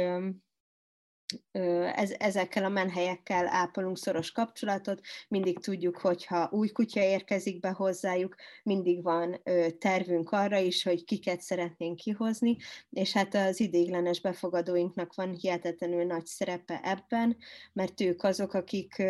ez, 1.94 2.12
ezekkel 2.18 2.66
a 2.66 2.70
menhelyekkel 2.70 3.48
ápolunk 3.48 3.98
szoros 3.98 4.32
kapcsolatot, 4.32 5.02
mindig 5.28 5.60
tudjuk, 5.60 5.98
hogyha 5.98 6.50
új 6.52 6.70
kutya 6.70 7.02
érkezik 7.02 7.60
be 7.60 7.70
hozzájuk, 7.70 8.36
mindig 8.64 9.04
van 9.04 9.42
tervünk 9.78 10.32
arra 10.32 10.58
is, 10.58 10.84
hogy 10.84 11.04
kiket 11.04 11.42
szeretnénk 11.42 11.96
kihozni, 11.96 12.58
és 12.90 13.14
hát 13.14 13.36
az 13.36 13.60
idéglenes 13.60 14.22
befogadóinknak 14.22 15.14
van 15.16 15.34
hihetetlenül 15.34 16.04
nagy 16.04 16.26
szerepe 16.26 16.80
ebben, 16.84 17.38
mert 17.74 18.02
ők 18.02 18.24
azok, 18.24 18.54
akik 18.54 19.04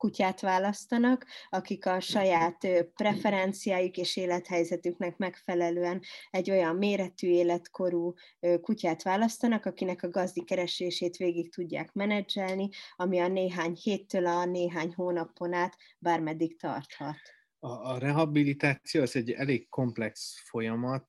kutyát 0.00 0.40
választanak, 0.40 1.26
akik 1.48 1.86
a 1.86 2.00
saját 2.00 2.66
preferenciájuk 2.94 3.96
és 3.96 4.16
élethelyzetüknek 4.16 5.16
megfelelően 5.16 6.02
egy 6.30 6.50
olyan 6.50 6.76
méretű, 6.76 7.28
életkorú 7.28 8.14
kutyát 8.60 9.02
választanak, 9.02 9.66
akinek 9.66 10.02
a 10.02 10.08
gazdi 10.08 10.44
keresését 10.44 11.16
végig 11.16 11.52
tudják 11.54 11.92
menedzselni, 11.92 12.68
ami 12.96 13.18
a 13.18 13.28
néhány 13.28 13.76
héttől 13.82 14.26
a 14.26 14.44
néhány 14.44 14.92
hónapon 14.94 15.52
át 15.52 15.76
bármeddig 15.98 16.58
tarthat. 16.58 17.16
A, 17.58 17.68
a 17.68 17.98
rehabilitáció 17.98 19.02
az 19.02 19.16
egy 19.16 19.30
elég 19.30 19.68
komplex 19.68 20.40
folyamat, 20.48 21.06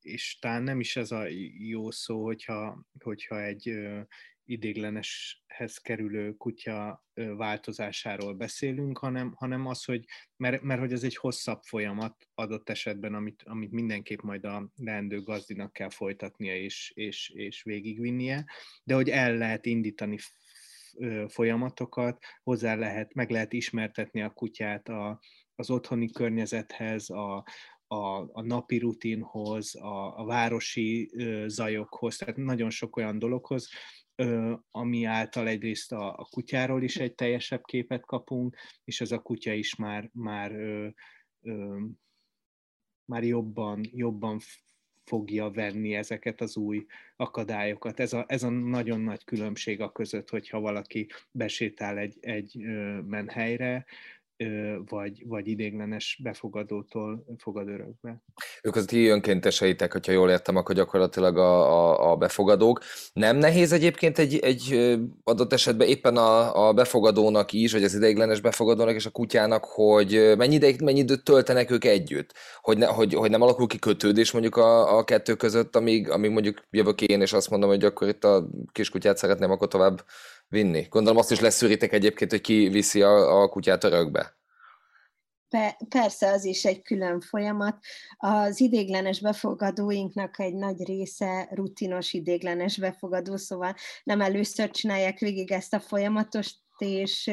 és 0.00 0.38
talán 0.40 0.62
nem 0.62 0.80
is 0.80 0.96
ez 0.96 1.10
a 1.10 1.26
jó 1.58 1.90
szó, 1.90 2.24
hogyha, 2.24 2.86
hogyha 2.98 3.42
egy 3.42 3.74
idégleneshez 4.44 5.78
kerülő 5.82 6.32
kutya 6.32 7.04
változásáról 7.36 8.34
beszélünk, 8.34 8.98
hanem, 8.98 9.32
hanem 9.36 9.66
az, 9.66 9.84
hogy, 9.84 10.04
mert, 10.36 10.62
mert 10.62 10.80
hogy 10.80 10.92
ez 10.92 11.02
egy 11.02 11.16
hosszabb 11.16 11.62
folyamat 11.62 12.28
adott 12.34 12.68
esetben, 12.68 13.14
amit, 13.14 13.42
amit 13.46 13.70
mindenképp 13.70 14.20
majd 14.20 14.44
a 14.44 14.70
leendő 14.76 15.22
gazdinak 15.22 15.72
kell 15.72 15.90
folytatnia 15.90 16.56
és, 16.56 16.92
és, 16.94 17.28
és 17.28 17.62
végigvinnie, 17.62 18.44
de 18.84 18.94
hogy 18.94 19.10
el 19.10 19.36
lehet 19.36 19.66
indítani 19.66 20.18
folyamatokat, 21.28 22.24
hozzá 22.42 22.74
lehet, 22.74 23.14
meg 23.14 23.30
lehet 23.30 23.52
ismertetni 23.52 24.22
a 24.22 24.30
kutyát 24.30 24.88
a, 24.88 25.20
az 25.54 25.70
otthoni 25.70 26.10
környezethez, 26.10 27.10
a, 27.10 27.44
a, 27.86 28.18
a 28.32 28.42
napi 28.42 28.78
rutinhoz, 28.78 29.74
a, 29.74 30.18
a 30.18 30.24
városi 30.24 31.10
ö, 31.16 31.44
zajokhoz, 31.48 32.16
tehát 32.16 32.36
nagyon 32.36 32.70
sok 32.70 32.96
olyan 32.96 33.18
dologhoz, 33.18 33.68
ami 34.70 35.04
által 35.04 35.48
egyrészt 35.48 35.92
a, 35.92 36.18
a 36.18 36.26
kutyáról 36.30 36.82
is 36.82 36.96
egy 36.96 37.14
teljesebb 37.14 37.64
képet 37.64 38.06
kapunk, 38.06 38.56
és 38.84 39.00
ez 39.00 39.12
a 39.12 39.22
kutya 39.22 39.52
is 39.52 39.74
már, 39.74 40.10
már, 40.12 40.52
ö, 40.52 40.88
ö, 41.42 41.80
már 43.04 43.24
jobban, 43.24 43.80
jobban 43.92 44.40
fogja 45.04 45.50
venni 45.50 45.94
ezeket 45.94 46.40
az 46.40 46.56
új 46.56 46.86
akadályokat. 47.16 48.00
Ez 48.00 48.12
a, 48.12 48.24
ez 48.28 48.42
a 48.42 48.48
nagyon 48.48 49.00
nagy 49.00 49.24
különbség 49.24 49.80
a 49.80 49.92
között, 49.92 50.30
hogyha 50.30 50.60
valaki 50.60 51.08
besétál 51.30 51.98
egy, 51.98 52.16
egy 52.20 52.56
menhelyre, 53.06 53.86
vagy, 54.88 55.22
vagy 55.26 55.48
idéglenes 55.48 56.20
befogadótól 56.22 57.24
fogad 57.38 57.68
örökbe. 57.68 58.22
Ők 58.62 58.76
az 58.76 58.84
ti 58.84 59.06
önkénteseitek, 59.06 59.92
hogyha 59.92 60.12
jól 60.12 60.30
értem, 60.30 60.56
akkor 60.56 60.74
gyakorlatilag 60.74 61.36
a, 61.38 61.72
a, 61.72 62.10
a 62.10 62.16
befogadók. 62.16 62.80
Nem 63.12 63.36
nehéz 63.36 63.72
egyébként 63.72 64.18
egy, 64.18 64.38
egy 64.38 64.94
adott 65.24 65.52
esetben 65.52 65.88
éppen 65.88 66.16
a, 66.16 66.66
a 66.68 66.72
befogadónak 66.72 67.52
is, 67.52 67.72
vagy 67.72 67.84
az 67.84 67.94
ideiglenes 67.94 68.40
befogadónak 68.40 68.94
és 68.94 69.06
a 69.06 69.10
kutyának, 69.10 69.64
hogy 69.64 70.34
mennyi, 70.36 70.54
ideig, 70.54 70.80
mennyi 70.80 70.98
időt 70.98 71.24
töltenek 71.24 71.70
ők 71.70 71.84
együtt? 71.84 72.32
Hogy, 72.60 72.78
ne, 72.78 72.86
hogy, 72.86 73.14
hogy 73.14 73.30
nem 73.30 73.42
alakul 73.42 73.66
ki 73.66 73.78
kötődés 73.78 74.32
mondjuk 74.32 74.56
a, 74.56 74.96
a 74.98 75.04
kettő 75.04 75.34
között, 75.34 75.76
amíg, 75.76 76.10
amíg 76.10 76.30
mondjuk 76.30 76.62
jövök 76.70 77.00
én, 77.00 77.20
és 77.20 77.32
azt 77.32 77.50
mondom, 77.50 77.68
hogy 77.68 77.84
akkor 77.84 78.08
itt 78.08 78.24
a 78.24 78.48
kiskutyát 78.72 79.16
szeretném 79.16 79.50
akkor 79.50 79.68
tovább 79.68 80.04
vinni. 80.54 80.86
Gondolom 80.90 81.18
azt 81.18 81.30
is 81.30 81.40
leszűritek 81.40 81.92
egyébként, 81.92 82.30
hogy 82.30 82.40
ki 82.40 82.68
viszi 82.68 83.02
a, 83.02 83.42
a 83.42 83.48
kutyát 83.48 83.84
örökbe. 83.84 84.36
Persze, 85.88 86.30
az 86.30 86.44
is 86.44 86.64
egy 86.64 86.82
külön 86.82 87.20
folyamat. 87.20 87.78
Az 88.16 88.60
idéglenes 88.60 89.20
befogadóinknak 89.20 90.40
egy 90.40 90.54
nagy 90.54 90.86
része 90.86 91.48
rutinos 91.50 92.12
idéglenes 92.12 92.78
befogadó, 92.78 93.36
szóval 93.36 93.74
nem 94.04 94.20
először 94.20 94.70
csinálják 94.70 95.18
végig 95.18 95.52
ezt 95.52 95.74
a 95.74 95.80
folyamatos, 95.80 96.54
és 96.78 97.30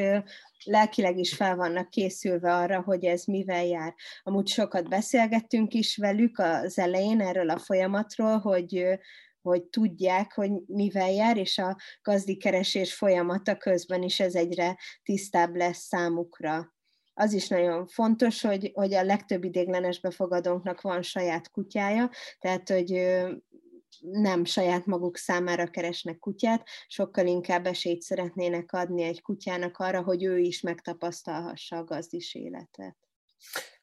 lelkileg 0.64 1.18
is 1.18 1.34
fel 1.34 1.56
vannak 1.56 1.90
készülve 1.90 2.54
arra, 2.54 2.80
hogy 2.80 3.04
ez 3.04 3.24
mivel 3.24 3.64
jár. 3.64 3.94
Amúgy 4.22 4.48
sokat 4.48 4.88
beszélgettünk 4.88 5.74
is 5.74 5.96
velük 5.96 6.38
az 6.38 6.78
elején 6.78 7.20
erről 7.20 7.50
a 7.50 7.58
folyamatról, 7.58 8.38
hogy 8.38 8.98
hogy 9.42 9.64
tudják, 9.64 10.32
hogy 10.32 10.50
mivel 10.66 11.10
jár, 11.10 11.36
és 11.36 11.58
a 11.58 11.76
gazdikeresés 12.02 12.94
folyamata 12.94 13.56
közben 13.56 14.02
is 14.02 14.20
ez 14.20 14.34
egyre 14.34 14.78
tisztább 15.02 15.56
lesz 15.56 15.86
számukra. 15.86 16.74
az 17.14 17.32
is 17.32 17.48
nagyon 17.48 17.86
fontos, 17.86 18.42
hogy, 18.42 18.70
hogy 18.74 18.94
a 18.94 19.04
legtöbb 19.04 19.44
idéglenes 19.44 20.00
befogadónknak 20.00 20.80
van 20.80 21.02
saját 21.02 21.50
kutyája, 21.50 22.10
tehát 22.38 22.68
hogy 22.68 22.90
nem 24.00 24.44
saját 24.44 24.86
maguk 24.86 25.16
számára 25.16 25.66
keresnek 25.66 26.18
kutyát, 26.18 26.68
sokkal 26.86 27.26
inkább 27.26 27.66
esélyt 27.66 28.02
szeretnének 28.02 28.72
adni 28.72 29.02
egy 29.02 29.22
kutyának 29.22 29.78
arra, 29.78 30.02
hogy 30.02 30.24
ő 30.24 30.38
is 30.38 30.60
megtapasztalhassa 30.60 31.76
a 31.76 31.84
gazdis 31.84 32.34
életet. 32.34 33.01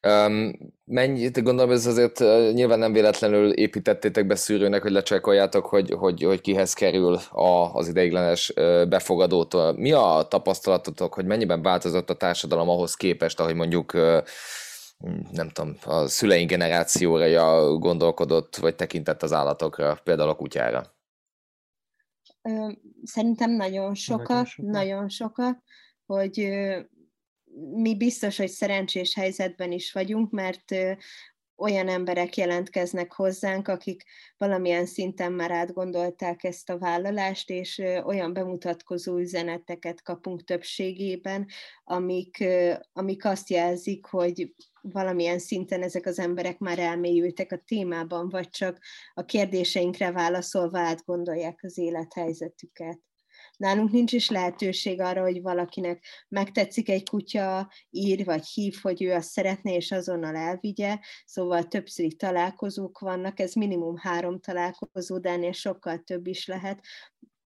Um, 0.08 0.52
mennyit 0.86 1.44
gondolom, 1.44 1.72
ez 1.72 1.86
azért 1.86 2.20
uh, 2.20 2.52
nyilván 2.52 2.80
nem 2.80 2.94
véletlenül 2.94 3.52
építettétek 3.52 4.28
be 4.28 4.36
szűrőnek, 4.36 4.82
hogy 4.82 4.92
lecsekoljátok, 4.92 5.66
hogy, 5.66 5.92
hogy, 5.92 6.24
hogy 6.24 6.42
kihez 6.42 6.74
kerül 6.74 7.16
a, 7.32 7.74
az 7.74 7.88
ideiglenes 7.88 8.50
uh, 8.56 8.88
befogadótól. 8.88 9.74
Mi 9.74 9.92
a 9.92 10.26
tapasztalatotok, 10.30 11.14
hogy 11.14 11.26
mennyiben 11.26 11.62
változott 11.62 12.10
a 12.10 12.16
társadalom 12.16 12.70
ahhoz 12.70 12.96
képest, 12.96 13.40
ahogy 13.40 13.56
mondjuk 13.56 13.94
uh, 13.94 14.24
nem 15.32 15.50
tudom, 15.50 15.76
a 15.86 16.08
szüleink 16.08 16.50
generációra 16.50 17.78
gondolkodott, 17.78 18.56
vagy 18.56 18.76
tekintett 18.76 19.24
az 19.24 19.34
állatokra, 19.34 20.00
például 20.04 20.30
a 20.30 20.36
kutyára? 20.36 20.98
Szerintem 23.04 23.52
nagyon 23.52 23.96
sokat, 23.96 24.28
nagyon 24.28 24.46
sokat, 24.48 24.72
nagyon 24.72 25.10
sokat 25.10 25.58
hogy 26.14 26.50
mi 27.74 27.98
biztos, 27.98 28.38
hogy 28.38 28.50
szerencsés 28.50 29.16
helyzetben 29.16 29.72
is 29.72 29.92
vagyunk, 29.92 30.32
mert 30.32 30.76
olyan 31.60 31.88
emberek 31.88 32.38
jelentkeznek 32.38 33.14
hozzánk, 33.14 33.68
akik 33.68 34.04
valamilyen 34.38 34.86
szinten 34.86 35.32
már 35.32 35.52
átgondolták 35.52 36.44
ezt 36.44 36.70
a 36.70 36.78
vállalást, 36.78 37.50
és 37.50 37.78
olyan 38.04 38.34
bemutatkozó 38.34 39.18
üzeneteket 39.18 40.02
kapunk 40.02 40.44
többségében, 40.44 41.48
amik, 41.84 42.44
amik 42.94 43.26
azt 43.26 43.50
jelzik, 43.50 44.06
hogy 44.06 44.56
valamilyen 44.82 45.40
szinten 45.40 45.82
ezek 45.82 46.06
az 46.06 46.20
emberek 46.20 46.58
már 46.58 46.80
elmélyültek 46.80 47.52
a 47.52 47.62
témában, 47.66 48.30
vagy 48.30 48.50
csak 48.50 48.80
a 49.14 49.26
kérdéseinkre 49.26 50.12
válaszolva 50.12 50.80
átgondolják 50.80 51.60
az 51.62 51.78
élethelyzetüket. 51.78 53.00
Nálunk 53.60 53.92
nincs 53.92 54.14
is 54.14 54.30
lehetőség 54.30 55.02
arra, 55.02 55.22
hogy 55.22 55.42
valakinek 55.42 56.06
megtetszik 56.28 56.90
egy 56.90 57.10
kutya, 57.10 57.72
ír 57.90 58.26
vagy 58.26 58.46
hív, 58.46 58.76
hogy 58.82 59.04
ő 59.04 59.14
azt 59.14 59.30
szeretné, 59.30 59.74
és 59.74 59.92
azonnal 59.92 60.36
elvigye, 60.36 60.98
szóval 61.26 61.64
többszöri 61.64 62.16
találkozók 62.16 63.00
vannak, 63.00 63.40
ez 63.40 63.54
minimum 63.54 63.98
három 63.98 64.40
találkozó, 64.40 65.18
de 65.18 65.30
ennél 65.30 65.52
sokkal 65.52 65.98
több 65.98 66.28
is 66.28 66.48
lehet, 66.48 66.86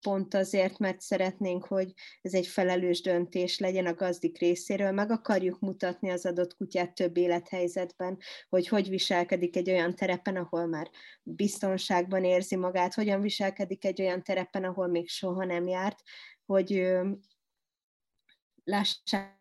pont 0.03 0.35
azért, 0.35 0.79
mert 0.79 1.01
szeretnénk, 1.01 1.65
hogy 1.65 1.93
ez 2.21 2.35
egy 2.35 2.47
felelős 2.47 3.01
döntés 3.01 3.59
legyen 3.59 3.87
a 3.87 3.95
gazdik 3.95 4.39
részéről, 4.39 4.91
meg 4.91 5.11
akarjuk 5.11 5.59
mutatni 5.59 6.11
az 6.11 6.27
adott 6.27 6.57
kutyát 6.57 6.95
több 6.95 7.17
élethelyzetben, 7.17 8.19
hogy 8.49 8.69
hogy 8.69 8.89
viselkedik 8.89 9.57
egy 9.57 9.71
olyan 9.71 9.95
terepen, 9.95 10.37
ahol 10.37 10.67
már 10.67 10.91
biztonságban 11.23 12.25
érzi 12.25 12.57
magát, 12.57 12.95
hogyan 12.95 13.21
viselkedik 13.21 13.85
egy 13.85 14.01
olyan 14.01 14.23
terepen, 14.23 14.65
ahol 14.65 14.87
még 14.87 15.09
soha 15.09 15.45
nem 15.45 15.67
járt, 15.67 16.03
hogy 16.47 16.93
lássák 18.65 19.41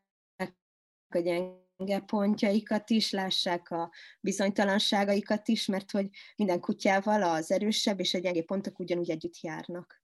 a 1.10 1.20
gyenge 1.20 2.00
pontjaikat 2.06 2.90
is, 2.90 3.12
lássák 3.12 3.70
a 3.70 3.92
bizonytalanságaikat 4.20 5.48
is, 5.48 5.66
mert 5.66 5.92
hogy 5.92 6.10
minden 6.36 6.60
kutyával 6.60 7.24
az 7.24 7.52
erősebb 7.52 8.00
és 8.00 8.14
a 8.14 8.20
gyenge 8.20 8.44
pontok 8.44 8.80
ugyanúgy 8.80 9.10
együtt 9.10 9.40
járnak. 9.40 10.01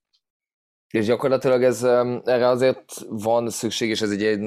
És 0.92 1.06
gyakorlatilag 1.06 1.64
ez 1.64 1.84
erre 2.24 2.48
azért 2.48 2.94
van 3.10 3.50
szükség, 3.50 3.90
és 3.90 4.02
ez 4.02 4.12
egy, 4.12 4.24
egy, 4.24 4.42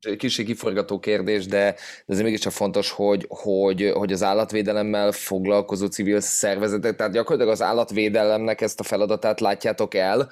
egy 0.00 0.16
kicsit 0.16 0.46
kiforgató 0.46 0.98
kérdés, 0.98 1.46
de, 1.46 1.74
de 2.06 2.14
ez 2.14 2.20
mégiscsak 2.20 2.52
fontos, 2.52 2.90
hogy, 2.90 3.26
hogy, 3.28 3.90
hogy 3.94 4.12
az 4.12 4.22
állatvédelemmel 4.22 5.12
foglalkozó 5.12 5.86
civil 5.86 6.20
szervezetek, 6.20 6.96
tehát 6.96 7.12
gyakorlatilag 7.12 7.52
az 7.52 7.62
állatvédelemnek 7.62 8.60
ezt 8.60 8.80
a 8.80 8.82
feladatát 8.82 9.40
látjátok 9.40 9.94
el, 9.94 10.30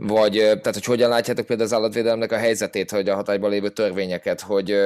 vagy 0.00 0.32
tehát, 0.32 0.74
hogy 0.74 0.84
hogyan 0.84 1.08
látjátok 1.08 1.46
például 1.46 1.68
az 1.68 1.74
állatvédelemnek 1.76 2.32
a 2.32 2.36
helyzetét, 2.36 2.90
hogy 2.90 3.08
a 3.08 3.14
hatályban 3.14 3.50
lévő 3.50 3.68
törvényeket, 3.68 4.40
hogy 4.40 4.76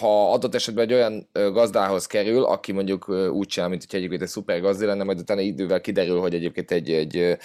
ha 0.00 0.32
adott 0.32 0.54
esetben 0.54 0.84
egy 0.84 0.92
olyan 0.92 1.28
gazdához 1.32 2.06
kerül, 2.06 2.44
aki 2.44 2.72
mondjuk 2.72 3.08
úgy 3.08 3.46
csinál, 3.46 3.68
mint 3.68 3.84
hogy 3.88 3.98
egyébként 3.98 4.22
egy 4.22 4.28
szuper 4.28 4.60
gazdi 4.60 4.84
lenne, 4.84 5.04
majd 5.04 5.18
utána 5.18 5.40
idővel 5.40 5.80
kiderül, 5.80 6.20
hogy 6.20 6.34
egyébként 6.34 6.70
egy, 6.70 6.90
egy 6.90 7.36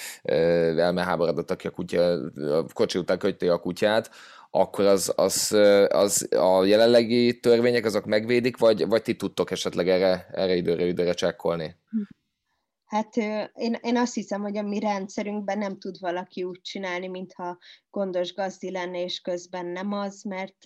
elmeháborodott, 0.77 1.51
aki 1.51 1.67
a, 1.67 1.71
kutya, 1.71 2.11
a 2.35 2.65
kocsi 2.73 2.97
után 2.97 3.17
köti 3.17 3.47
a 3.47 3.59
kutyát, 3.59 4.09
akkor 4.51 4.85
az, 4.85 5.13
az, 5.15 5.57
az 5.87 6.27
a 6.31 6.63
jelenlegi 6.63 7.39
törvények 7.39 7.85
azok 7.85 8.05
megvédik, 8.05 8.57
vagy, 8.57 8.87
vagy 8.87 9.01
ti 9.01 9.15
tudtok 9.15 9.51
esetleg 9.51 9.89
erre, 9.89 10.27
erre 10.31 10.55
időre 10.55 10.85
időre 10.85 11.13
csekkolni? 11.13 11.75
Hát 12.95 13.15
én, 13.53 13.77
én 13.81 13.97
azt 13.97 14.13
hiszem, 14.13 14.41
hogy 14.41 14.57
a 14.57 14.61
mi 14.61 14.79
rendszerünkben 14.79 15.57
nem 15.57 15.77
tud 15.79 15.99
valaki 15.99 16.43
úgy 16.43 16.61
csinálni, 16.61 17.07
mintha 17.07 17.57
gondos 17.95 18.33
gazdi 18.33 18.71
lenne, 18.71 19.03
és 19.03 19.19
közben 19.19 19.65
nem 19.65 19.91
az, 19.91 20.23
mert 20.23 20.57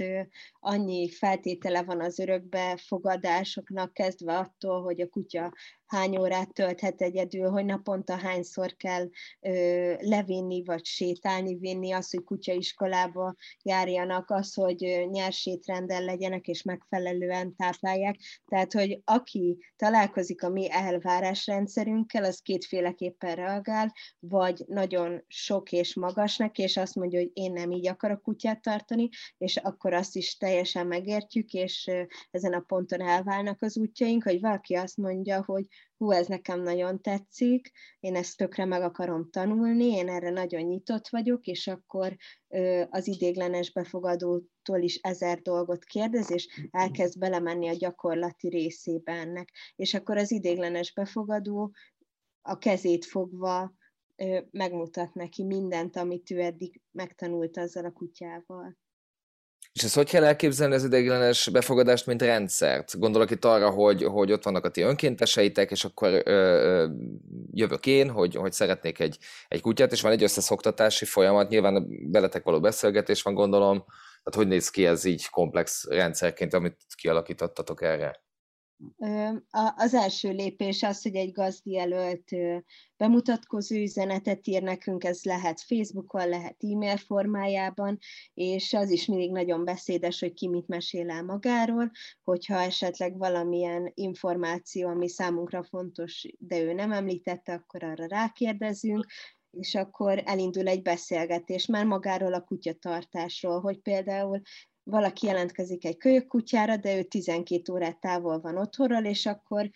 annyi 0.59 1.09
feltétele 1.09 1.83
van 1.83 2.01
az 2.01 2.19
örökbe 2.19 2.77
fogadásoknak, 2.77 3.93
kezdve 3.93 4.37
attól, 4.37 4.81
hogy 4.83 5.01
a 5.01 5.07
kutya 5.07 5.51
hány 5.89 6.17
órát 6.17 6.53
tölthet 6.53 7.01
egyedül, 7.01 7.49
hogy 7.49 7.65
naponta 7.65 8.15
hányszor 8.15 8.75
kell 8.75 9.09
ö, 9.39 9.93
levinni 9.99 10.63
vagy 10.63 10.85
sétálni, 10.85 11.55
vinni, 11.55 11.91
az, 11.91 12.11
hogy 12.11 12.23
kutyaiskolába 12.23 13.35
járjanak, 13.63 14.29
az, 14.29 14.53
hogy 14.53 15.07
nyers 15.09 15.45
étrenden 15.45 16.03
legyenek 16.03 16.47
és 16.47 16.63
megfelelően 16.63 17.55
táplálják. 17.55 18.15
Tehát, 18.47 18.73
hogy 18.73 19.01
aki 19.05 19.57
találkozik 19.75 20.43
a 20.43 20.49
mi 20.49 20.71
elvárásrendszerünkkel, 20.71 22.23
az 22.23 22.39
kétféleképpen 22.39 23.35
reagál, 23.35 23.93
vagy 24.19 24.63
nagyon 24.67 25.23
sok 25.27 25.71
és 25.71 25.95
magasnak, 25.95 26.57
és 26.57 26.77
azt 26.77 26.95
mondja, 26.95 27.18
hogy 27.19 27.31
én 27.33 27.51
nem 27.51 27.71
így 27.71 27.87
akarok 27.87 28.21
kutyát 28.21 28.61
tartani, 28.61 29.09
és 29.37 29.57
akkor 29.57 29.93
azt 29.93 30.15
is 30.15 30.37
teljesen 30.37 30.87
megértjük, 30.87 31.53
és 31.53 31.91
ezen 32.31 32.53
a 32.53 32.59
ponton 32.59 33.01
elválnak 33.01 33.61
az 33.61 33.77
útjaink, 33.77 34.23
hogy 34.23 34.39
valaki 34.39 34.75
azt 34.75 34.97
mondja, 34.97 35.43
hogy 35.43 35.65
hú, 35.97 36.11
ez 36.11 36.27
nekem 36.27 36.61
nagyon 36.61 37.01
tetszik, 37.01 37.71
én 37.99 38.15
ezt 38.15 38.37
tökre 38.37 38.65
meg 38.65 38.81
akarom 38.81 39.29
tanulni, 39.29 39.85
én 39.85 40.09
erre 40.09 40.29
nagyon 40.29 40.61
nyitott 40.61 41.07
vagyok, 41.07 41.45
és 41.45 41.67
akkor 41.67 42.15
az 42.89 43.07
idéglenes 43.07 43.71
befogadótól 43.71 44.81
is 44.81 44.95
ezer 44.95 45.41
dolgot 45.41 45.83
kérdez, 45.83 46.31
és 46.31 46.67
elkezd 46.71 47.19
belemenni 47.19 47.67
a 47.67 47.73
gyakorlati 47.73 48.49
részébe 48.49 49.11
ennek. 49.11 49.49
És 49.75 49.93
akkor 49.93 50.17
az 50.17 50.31
idéglenes 50.31 50.93
befogadó 50.93 51.73
a 52.41 52.57
kezét 52.57 53.05
fogva 53.05 53.73
megmutat 54.51 55.13
neki 55.13 55.43
mindent, 55.43 55.95
amit 55.95 56.31
ő 56.31 56.39
eddig 56.39 56.81
megtanult 56.91 57.57
azzal 57.57 57.85
a 57.85 57.91
kutyával. 57.91 58.77
És 59.73 59.83
ezt 59.83 59.95
hogy 59.95 60.09
kell 60.09 60.23
elképzelni 60.23 60.73
az 60.73 60.83
ideiglenes 60.83 61.49
befogadást, 61.49 62.05
mint 62.05 62.21
rendszert? 62.21 62.99
Gondolok 62.99 63.31
itt 63.31 63.45
arra, 63.45 63.69
hogy, 63.69 64.03
hogy 64.03 64.31
ott 64.31 64.43
vannak 64.43 64.65
a 64.65 64.69
ti 64.71 64.81
önkénteseitek, 64.81 65.71
és 65.71 65.85
akkor 65.85 66.11
ö, 66.13 66.21
ö, 66.25 66.87
jövök 67.51 67.85
én, 67.85 68.09
hogy, 68.09 68.35
hogy 68.35 68.51
szeretnék 68.51 68.99
egy, 68.99 69.17
egy 69.47 69.61
kutyát, 69.61 69.91
és 69.91 70.01
van 70.01 70.11
egy 70.11 70.23
összeszoktatási 70.23 71.05
folyamat, 71.05 71.49
nyilván 71.49 71.87
beletek 72.11 72.43
való 72.43 72.59
beszélgetés 72.59 73.21
van, 73.21 73.33
gondolom. 73.33 73.77
Tehát 74.23 74.35
hogy 74.35 74.47
néz 74.47 74.69
ki 74.69 74.85
ez 74.85 75.05
így 75.05 75.29
komplex 75.29 75.87
rendszerként, 75.89 76.53
amit 76.53 76.77
kialakítottatok 76.95 77.81
erre? 77.81 78.23
Az 79.75 79.93
első 79.93 80.31
lépés 80.31 80.83
az, 80.83 81.01
hogy 81.01 81.15
egy 81.15 81.31
gazdi 81.31 81.71
jelölt 81.71 82.29
bemutatkozó 82.97 83.75
üzenetet 83.75 84.47
ír 84.47 84.63
nekünk, 84.63 85.03
ez 85.03 85.23
lehet 85.23 85.61
Facebookon, 85.61 86.29
lehet 86.29 86.63
e-mail 86.63 86.97
formájában, 86.97 87.97
és 88.33 88.73
az 88.73 88.89
is 88.89 89.05
mindig 89.05 89.31
nagyon 89.31 89.65
beszédes, 89.65 90.19
hogy 90.19 90.33
ki 90.33 90.47
mit 90.47 90.67
mesél 90.67 91.09
el 91.09 91.23
magáról, 91.23 91.91
hogyha 92.23 92.61
esetleg 92.61 93.17
valamilyen 93.17 93.91
információ, 93.93 94.87
ami 94.87 95.09
számunkra 95.09 95.63
fontos, 95.63 96.25
de 96.37 96.61
ő 96.61 96.73
nem 96.73 96.91
említette, 96.91 97.53
akkor 97.53 97.83
arra 97.83 98.05
rákérdezünk, 98.05 99.05
és 99.51 99.75
akkor 99.75 100.21
elindul 100.25 100.67
egy 100.67 100.81
beszélgetés 100.81 101.65
már 101.65 101.85
magáról 101.85 102.33
a 102.33 102.43
kutyatartásról, 102.43 103.59
hogy 103.59 103.79
például 103.79 104.41
valaki 104.89 105.25
jelentkezik 105.25 105.85
egy 105.85 105.97
kölyök 105.97 106.27
kutyára, 106.27 106.77
de 106.77 106.97
ő 106.97 107.03
12 107.03 107.73
órát 107.73 107.99
távol 107.99 108.39
van 108.39 108.57
otthonról, 108.57 109.03
és 109.03 109.25
akkor, 109.25 109.69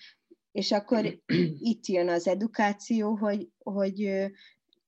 és 0.52 0.72
akkor 0.72 1.20
itt 1.72 1.86
jön 1.86 2.10
az 2.10 2.28
edukáció, 2.28 3.16
hogy, 3.16 3.50
hogy 3.58 4.30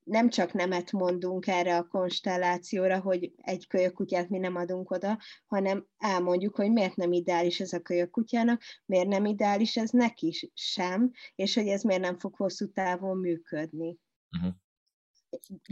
nem 0.04 0.30
csak 0.30 0.54
nemet 0.54 0.92
mondunk 0.92 1.48
erre 1.48 1.78
a 1.78 1.88
konstellációra, 1.88 3.00
hogy 3.00 3.32
egy 3.38 3.68
kutyát 3.94 4.30
mi 4.30 4.38
nem 4.38 4.56
adunk 4.56 4.92
oda, 4.92 5.20
hanem 5.46 5.88
elmondjuk, 5.98 6.56
hogy 6.56 6.72
miért 6.72 6.96
nem 6.96 7.12
ideális 7.12 7.60
ez 7.60 7.74
a 7.74 8.08
kutyának, 8.12 8.62
miért 8.86 9.08
nem 9.08 9.26
ideális 9.26 9.78
ez 9.78 9.90
neki 9.90 10.50
sem, 10.54 11.12
és 11.36 11.56
hogy 11.56 11.68
ez 11.68 11.82
miért 11.82 12.02
nem 12.02 12.20
fog 12.20 12.36
hosszú 12.36 12.72
távon 12.72 13.18
működni. 13.18 13.98
Uh-huh 14.38 14.54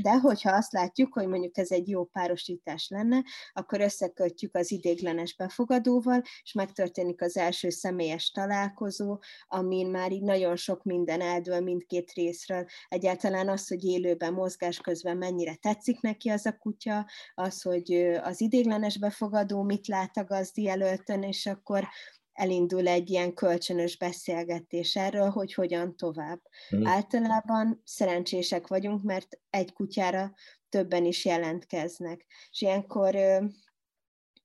de 0.01 0.11
hogyha 0.19 0.51
azt 0.51 0.71
látjuk, 0.71 1.13
hogy 1.13 1.27
mondjuk 1.27 1.57
ez 1.57 1.71
egy 1.71 1.89
jó 1.89 2.03
párosítás 2.03 2.87
lenne, 2.89 3.23
akkor 3.53 3.81
összekötjük 3.81 4.55
az 4.55 4.71
idéglenes 4.71 5.35
befogadóval, 5.35 6.21
és 6.43 6.53
megtörténik 6.53 7.21
az 7.21 7.37
első 7.37 7.69
személyes 7.69 8.31
találkozó, 8.31 9.19
amin 9.47 9.87
már 9.87 10.11
így 10.11 10.23
nagyon 10.23 10.55
sok 10.55 10.83
minden 10.83 11.21
eldől 11.21 11.59
mindkét 11.59 12.11
részről. 12.11 12.65
Egyáltalán 12.87 13.49
az, 13.49 13.67
hogy 13.67 13.83
élőben, 13.83 14.33
mozgás 14.33 14.79
közben 14.79 15.17
mennyire 15.17 15.55
tetszik 15.55 16.01
neki 16.01 16.29
az 16.29 16.45
a 16.45 16.57
kutya, 16.57 17.09
az, 17.33 17.61
hogy 17.61 17.93
az 18.23 18.41
idéglenes 18.41 18.99
befogadó 18.99 19.63
mit 19.63 19.87
lát 19.87 20.17
a 20.17 20.23
gazdi 20.23 20.61
jelöltön, 20.61 21.23
és 21.23 21.45
akkor 21.45 21.87
elindul 22.33 22.87
egy 22.87 23.09
ilyen 23.09 23.33
kölcsönös 23.33 23.97
beszélgetés 23.97 24.95
erről, 24.95 25.29
hogy 25.29 25.53
hogyan 25.53 25.95
tovább. 25.95 26.41
Mm. 26.75 26.85
Általában 26.85 27.81
szerencsések 27.85 28.67
vagyunk, 28.67 29.03
mert 29.03 29.39
egy 29.49 29.73
kutyára 29.73 30.33
többen 30.69 31.05
is 31.05 31.25
jelentkeznek. 31.25 32.25
És 32.51 32.61
ilyenkor 32.61 33.15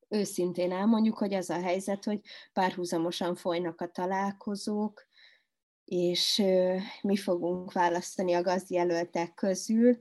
őszintén 0.08 0.72
elmondjuk, 0.72 1.18
hogy 1.18 1.34
az 1.34 1.50
a 1.50 1.60
helyzet, 1.60 2.04
hogy 2.04 2.20
párhuzamosan 2.52 3.34
folynak 3.34 3.80
a 3.80 3.90
találkozók, 3.90 5.07
és 5.88 6.42
mi 7.02 7.16
fogunk 7.16 7.72
választani 7.72 8.32
a 8.32 8.42
gazdjelöltek 8.42 9.34
közül. 9.34 9.98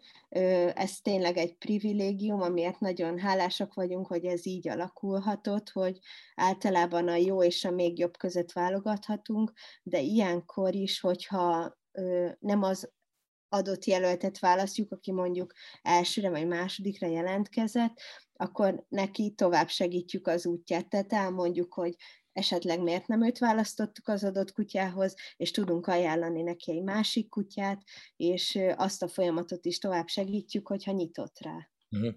Ez 0.74 1.00
tényleg 1.02 1.38
egy 1.38 1.56
privilégium, 1.58 2.42
amiért 2.42 2.80
nagyon 2.80 3.20
hálásak 3.20 3.74
vagyunk, 3.74 4.08
hogy 4.08 4.26
ez 4.26 4.46
így 4.46 4.68
alakulhatott, 4.68 5.70
hogy 5.70 6.00
általában 6.36 7.08
a 7.08 7.16
jó 7.16 7.44
és 7.44 7.66
a 7.66 7.72
még 7.72 8.00
jobb 8.00 8.18
között 8.18 8.52
válogathatunk, 8.52 9.52
de 9.84 10.00
ilyenkor 10.00 10.76
is, 10.76 11.00
hogyha 11.00 11.78
nem 12.40 12.64
az 12.64 12.92
adott 13.50 13.86
jelöltet 13.86 14.40
választjuk, 14.40 14.92
aki 14.92 15.12
mondjuk 15.12 15.54
elsőre 15.82 16.30
vagy 16.30 16.48
másodikra 16.48 17.08
jelentkezett, 17.08 17.94
akkor 18.34 18.86
neki 18.88 19.34
tovább 19.36 19.68
segítjük 19.68 20.28
az 20.28 20.46
útját. 20.46 20.90
Tehát 20.90 21.14
elmondjuk, 21.14 21.74
hogy 21.74 21.96
esetleg 22.32 22.82
miért 22.82 23.08
nem 23.08 23.26
őt 23.26 23.38
választottuk 23.38 24.08
az 24.08 24.24
adott 24.24 24.52
kutyához, 24.52 25.16
és 25.38 25.52
tudunk 25.52 25.88
ajánlani 25.88 26.42
neki 26.42 26.72
egy 26.72 26.84
másik 26.84 27.30
kutyát, 27.30 27.82
és 28.16 28.60
azt 28.76 29.04
a 29.04 29.08
folyamatot 29.08 29.66
is 29.66 29.78
tovább 29.78 30.08
segítjük, 30.08 30.68
hogyha 30.68 30.92
nyitott 30.92 31.40
rá. 31.40 31.70
Uh-huh. 31.92 32.14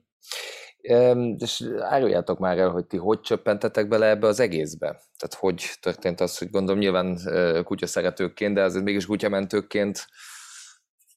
És 1.38 1.64
áruljátok 1.78 2.38
már 2.38 2.58
el, 2.58 2.70
hogy 2.70 2.86
ti 2.86 2.96
hogy 2.96 3.20
csöppentetek 3.20 3.88
bele 3.88 4.08
ebbe 4.08 4.26
az 4.26 4.40
egészbe? 4.40 4.86
Tehát 4.88 5.34
hogy 5.38 5.70
történt 5.80 6.20
az, 6.20 6.38
hogy 6.38 6.50
gondolom 6.50 6.80
nyilván 6.80 7.18
kutyaszeretőkként, 7.64 8.54
de 8.54 8.62
azért 8.62 8.84
mégis 8.84 9.06
kutyamentőkként 9.06 10.06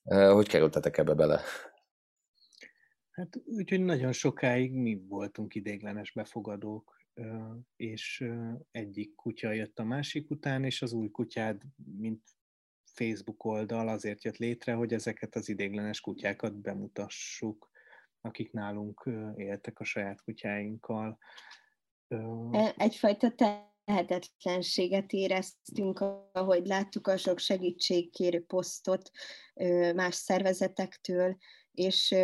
hogy 0.04 0.48
kerültetek 0.48 0.98
ebbe 0.98 1.14
bele? 1.14 1.42
Hát 3.12 3.42
úgyhogy 3.46 3.82
nagyon 3.82 4.12
sokáig 4.12 4.74
mi 4.74 5.04
voltunk 5.08 5.56
idéglenes 5.56 6.12
befogadók, 6.12 7.02
és 7.76 8.26
egyik 8.72 9.16
kutya 9.16 9.52
jött 9.52 9.80
a 9.80 9.84
másik 9.84 10.30
után, 10.30 10.64
és 10.64 10.82
az 10.82 10.94
új 10.94 11.10
kutyád, 11.10 11.62
mint 11.98 12.22
Facebook 12.84 13.44
oldal 13.44 13.88
azért 13.88 14.24
jött 14.24 14.38
létre, 14.38 14.74
hogy 14.74 14.94
ezeket 14.94 15.36
az 15.36 15.50
idéglenes 15.50 16.02
kutyákat 16.02 16.56
bemutassuk, 16.56 17.70
akik 18.22 18.52
nálunk 18.52 19.10
éltek 19.36 19.80
a 19.80 19.84
saját 19.84 20.22
kutyáinkkal. 20.22 21.18
E, 22.52 22.74
egyfajta 22.78 23.32
tehetetlenséget 23.86 25.12
éreztünk, 25.14 26.00
ahogy 26.32 26.66
láttuk 26.66 27.08
a 27.08 27.18
sok 27.18 27.40
segítségkérő 27.40 28.44
posztot 28.46 29.12
más 29.96 30.16
szervezetektől, 30.16 31.38
és 31.72 32.16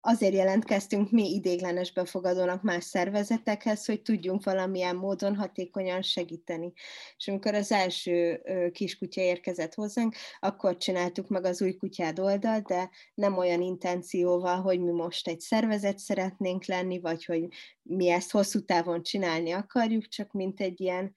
azért 0.00 0.34
jelentkeztünk 0.34 1.10
mi 1.10 1.34
idéglenes 1.34 1.92
befogadónak 1.92 2.62
más 2.62 2.84
szervezetekhez, 2.84 3.84
hogy 3.84 4.02
tudjunk 4.02 4.44
valamilyen 4.44 4.96
módon 4.96 5.36
hatékonyan 5.36 6.02
segíteni. 6.02 6.72
És 7.16 7.28
amikor 7.28 7.54
az 7.54 7.72
első 7.72 8.42
kiskutya 8.72 9.20
érkezett 9.20 9.74
hozzánk, 9.74 10.14
akkor 10.40 10.76
csináltuk 10.76 11.28
meg 11.28 11.44
az 11.44 11.62
új 11.62 11.76
kutyád 11.76 12.18
oldalt, 12.18 12.64
de 12.66 12.90
nem 13.14 13.36
olyan 13.36 13.60
intencióval, 13.60 14.60
hogy 14.60 14.80
mi 14.80 14.90
most 14.90 15.28
egy 15.28 15.40
szervezet 15.40 15.98
szeretnénk 15.98 16.64
lenni, 16.64 17.00
vagy 17.00 17.24
hogy 17.24 17.46
mi 17.82 18.08
ezt 18.08 18.30
hosszú 18.30 18.64
távon 18.64 19.02
csinálni 19.02 19.50
akarjuk, 19.50 20.08
csak 20.08 20.32
mint 20.32 20.60
egy 20.60 20.80
ilyen 20.80 21.14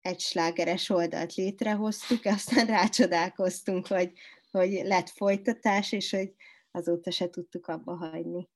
egy 0.00 0.20
slágeres 0.20 0.88
oldalt 0.88 1.34
létrehoztuk, 1.34 2.24
aztán 2.36 2.66
rácsodálkoztunk, 2.66 3.86
hogy, 3.86 4.12
hogy 4.50 4.70
lett 4.84 5.08
folytatás, 5.08 5.92
és 5.92 6.10
hogy 6.10 6.32
azóta 6.70 7.10
se 7.10 7.28
tudtuk 7.28 7.66
abba 7.66 7.96
hagyni. 7.96 8.48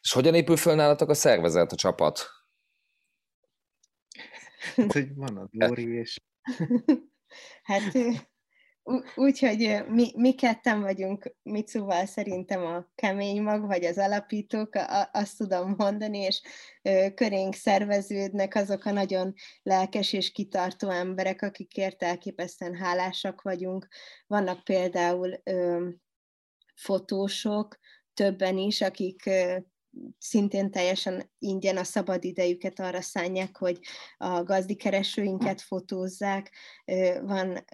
És 0.00 0.12
hogyan 0.12 0.34
épül 0.34 0.56
föl 0.56 0.74
nálatok 0.74 1.08
a 1.08 1.14
szervezet, 1.14 1.72
a 1.72 1.76
csapat? 1.76 2.26
Hát, 4.74 4.92
hogy 4.92 5.14
van 5.14 5.36
a 5.36 5.48
Dóri 5.50 5.96
és... 5.96 6.20
hát 7.62 7.82
úgy, 9.14 9.38
hogy 9.38 9.84
mi, 9.88 10.12
mi 10.16 10.34
ketten 10.34 10.80
vagyunk 10.80 11.34
Mitsuval 11.42 12.06
szerintem 12.06 12.66
a 12.66 12.86
kemény 12.94 13.42
mag, 13.42 13.66
vagy 13.66 13.84
az 13.84 13.98
alapítók, 13.98 14.68
azt 15.12 15.36
tudom 15.36 15.74
mondani, 15.78 16.18
és 16.18 16.42
körénk 17.14 17.54
szerveződnek 17.54 18.54
azok 18.54 18.84
a 18.84 18.90
nagyon 18.90 19.32
lelkes 19.62 20.12
és 20.12 20.30
kitartó 20.30 20.88
emberek, 20.88 21.42
akikért 21.42 22.02
elképesztően 22.02 22.74
hálásak 22.74 23.42
vagyunk. 23.42 23.88
Vannak 24.26 24.64
például 24.64 25.42
fotósok, 26.80 27.78
többen 28.14 28.58
is, 28.58 28.80
akik 28.80 29.30
szintén 30.18 30.70
teljesen 30.70 31.30
ingyen 31.38 31.76
a 31.76 31.84
szabad 31.84 32.24
idejüket 32.24 32.80
arra 32.80 33.00
szánják, 33.00 33.56
hogy 33.56 33.78
a 34.16 34.42
gazdikeresőinket 34.42 35.60
fotózzák. 35.60 36.52
Van 37.22 37.64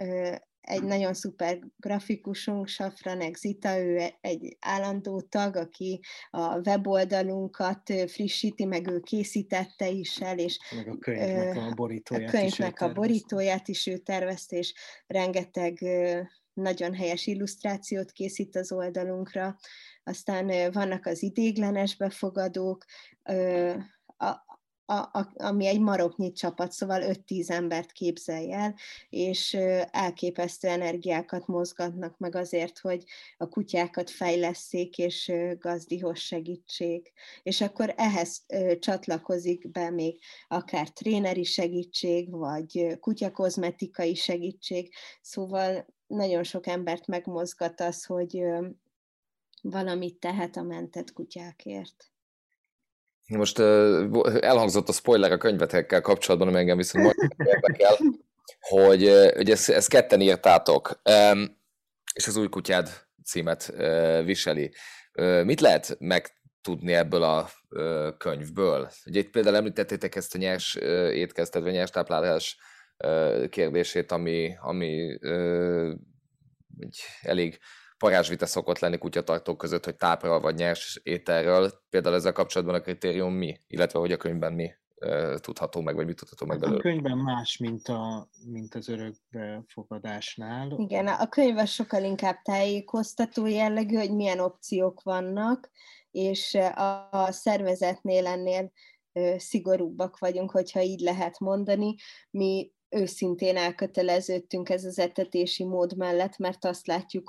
egy 0.61 0.83
nagyon 0.83 1.15
szuper 1.15 1.59
grafikusunk, 1.77 2.67
Safranek 2.67 3.37
Zita, 3.37 3.79
ő 3.79 4.09
egy 4.21 4.57
állandó 4.61 5.21
tag, 5.21 5.57
aki 5.57 6.01
a 6.31 6.59
weboldalunkat 6.59 7.93
frissíti, 8.07 8.65
meg 8.65 8.89
ő 8.89 9.01
készítette 9.01 9.89
is 9.89 10.21
el, 10.21 10.39
és 10.39 10.59
meg 10.77 10.89
a 10.89 10.99
könyvnek 10.99 11.57
a 11.57 11.75
borítóját, 11.75 12.29
a 12.29 12.31
könyvnek 12.31 12.73
is, 12.75 12.81
a 12.81 12.93
borítóját 12.93 13.69
is 13.69 13.87
ő 13.87 13.97
tervezte, 13.97 14.57
és 14.57 14.75
rengeteg 15.07 15.79
nagyon 16.57 16.95
helyes 16.95 17.27
illusztrációt 17.27 18.13
készít 18.13 18.57
az 18.57 18.73
oldalunkra, 18.73 19.59
aztán 20.05 20.73
vannak 20.73 21.07
az 21.07 21.23
idéglenes 21.23 21.97
befogadók, 21.97 22.85
a, 24.17 24.45
a, 24.89 24.95
a, 24.95 25.33
ami 25.35 25.67
egy 25.67 25.81
maroknyi 25.81 26.33
csapat, 26.33 26.73
szóval 26.73 27.03
5-10 27.05 27.51
embert 27.51 27.93
képzelj 27.93 28.53
el, 28.53 28.75
és 29.09 29.55
elképesztő 29.91 30.69
energiákat 30.69 31.47
mozgatnak 31.47 32.19
meg 32.19 32.35
azért, 32.35 32.79
hogy 32.79 33.05
a 33.37 33.49
kutyákat 33.49 34.11
fejleszék, 34.11 34.99
és 34.99 35.33
gazdihoz 35.59 36.19
segítség. 36.19 37.13
És 37.43 37.61
akkor 37.61 37.95
ehhez 37.97 38.45
csatlakozik 38.79 39.71
be 39.71 39.91
még 39.91 40.21
akár 40.49 40.91
tréneri 40.91 41.45
segítség, 41.45 42.31
vagy 42.31 42.97
kutyakozmetikai 43.01 44.15
segítség, 44.15 44.95
szóval 45.21 45.87
nagyon 46.07 46.43
sok 46.43 46.67
embert 46.67 47.07
megmozgat 47.07 47.81
az, 47.81 48.05
hogy 48.05 48.45
valamit 49.63 50.21
tehet 50.21 50.57
a 50.57 50.63
mentett 50.63 51.13
kutyákért. 51.13 52.11
Most 53.27 53.59
elhangzott 53.59 54.89
a 54.89 54.93
spoiler 54.93 55.33
a 55.33 55.39
könyvetekkel 55.39 56.01
kapcsolatban, 56.01 56.49
ami 56.49 56.59
engem 56.59 56.77
viszont 56.77 57.05
nagyon 57.05 57.31
érdekel, 57.55 57.97
hogy, 58.61 59.33
hogy 59.35 59.51
ezt, 59.51 59.69
ezt 59.69 59.89
ketten 59.89 60.21
írtátok, 60.21 61.01
és 62.15 62.27
az 62.27 62.37
új 62.37 62.49
kutyád 62.49 62.89
címet 63.25 63.73
viseli. 64.25 64.75
Mit 65.43 65.61
lehet 65.61 65.97
megtudni 65.99 66.93
ebből 66.93 67.23
a 67.23 67.51
könyvből? 68.19 68.91
Ugye 69.07 69.21
itt 69.21 69.31
például 69.31 69.57
említettétek 69.57 70.15
ezt 70.15 70.35
a 70.35 70.39
nyers 70.39 70.75
étkeztet, 71.13 71.63
vagy 71.63 71.73
nyers 71.73 71.91
táplálás 71.91 72.59
kérdését, 73.49 74.13
ami, 74.13 74.57
ami 74.61 75.19
egy 76.79 77.01
elég 77.23 77.59
parázsvita 77.99 78.47
szokott 78.47 78.79
lenni 78.79 78.99
kutyatartók 78.99 79.59
között, 79.59 79.85
hogy 79.85 79.97
tápról 79.97 80.41
vagy 80.41 80.55
nyers 80.55 81.01
ételről. 81.03 81.73
Például 81.91 82.15
ezzel 82.15 82.33
kapcsolatban 82.33 82.77
a 82.77 82.81
kritérium 82.81 83.35
mi, 83.35 83.59
illetve 83.67 83.99
hogy 83.99 84.13
a 84.13 84.17
könyvben 84.17 84.53
mi 84.53 84.71
tudható 85.41 85.81
meg, 85.81 85.95
vagy 85.95 86.07
mit 86.07 86.17
tudható 86.17 86.47
meg 86.47 86.59
belőle? 86.59 86.79
A 86.79 86.83
könyvben 86.83 87.19
más, 87.19 87.57
mint, 87.57 87.89
a, 87.89 88.29
mint 88.47 88.75
az 88.75 88.89
örökbefogadásnál. 88.89 90.75
Igen, 90.77 91.07
a 91.07 91.29
könyv 91.29 91.65
sokkal 91.65 92.03
inkább 92.03 92.43
tájékoztató 92.43 93.47
jellegű, 93.47 93.95
hogy 93.95 94.15
milyen 94.15 94.39
opciók 94.39 95.03
vannak, 95.03 95.71
és 96.11 96.55
a, 96.55 97.09
a 97.11 97.33
szervezetnél 97.33 98.27
ennél 98.27 98.73
szigorúbbak 99.37 100.19
vagyunk, 100.19 100.51
hogyha 100.51 100.81
így 100.81 101.01
lehet 101.01 101.39
mondani. 101.39 101.95
Mi 102.31 102.73
őszintén 102.89 103.57
elköteleződtünk 103.57 104.69
ez 104.69 104.85
az 104.85 104.99
etetési 104.99 105.65
mód 105.65 105.97
mellett, 105.97 106.39
mert 106.39 106.65
azt 106.65 106.87
látjuk, 106.87 107.25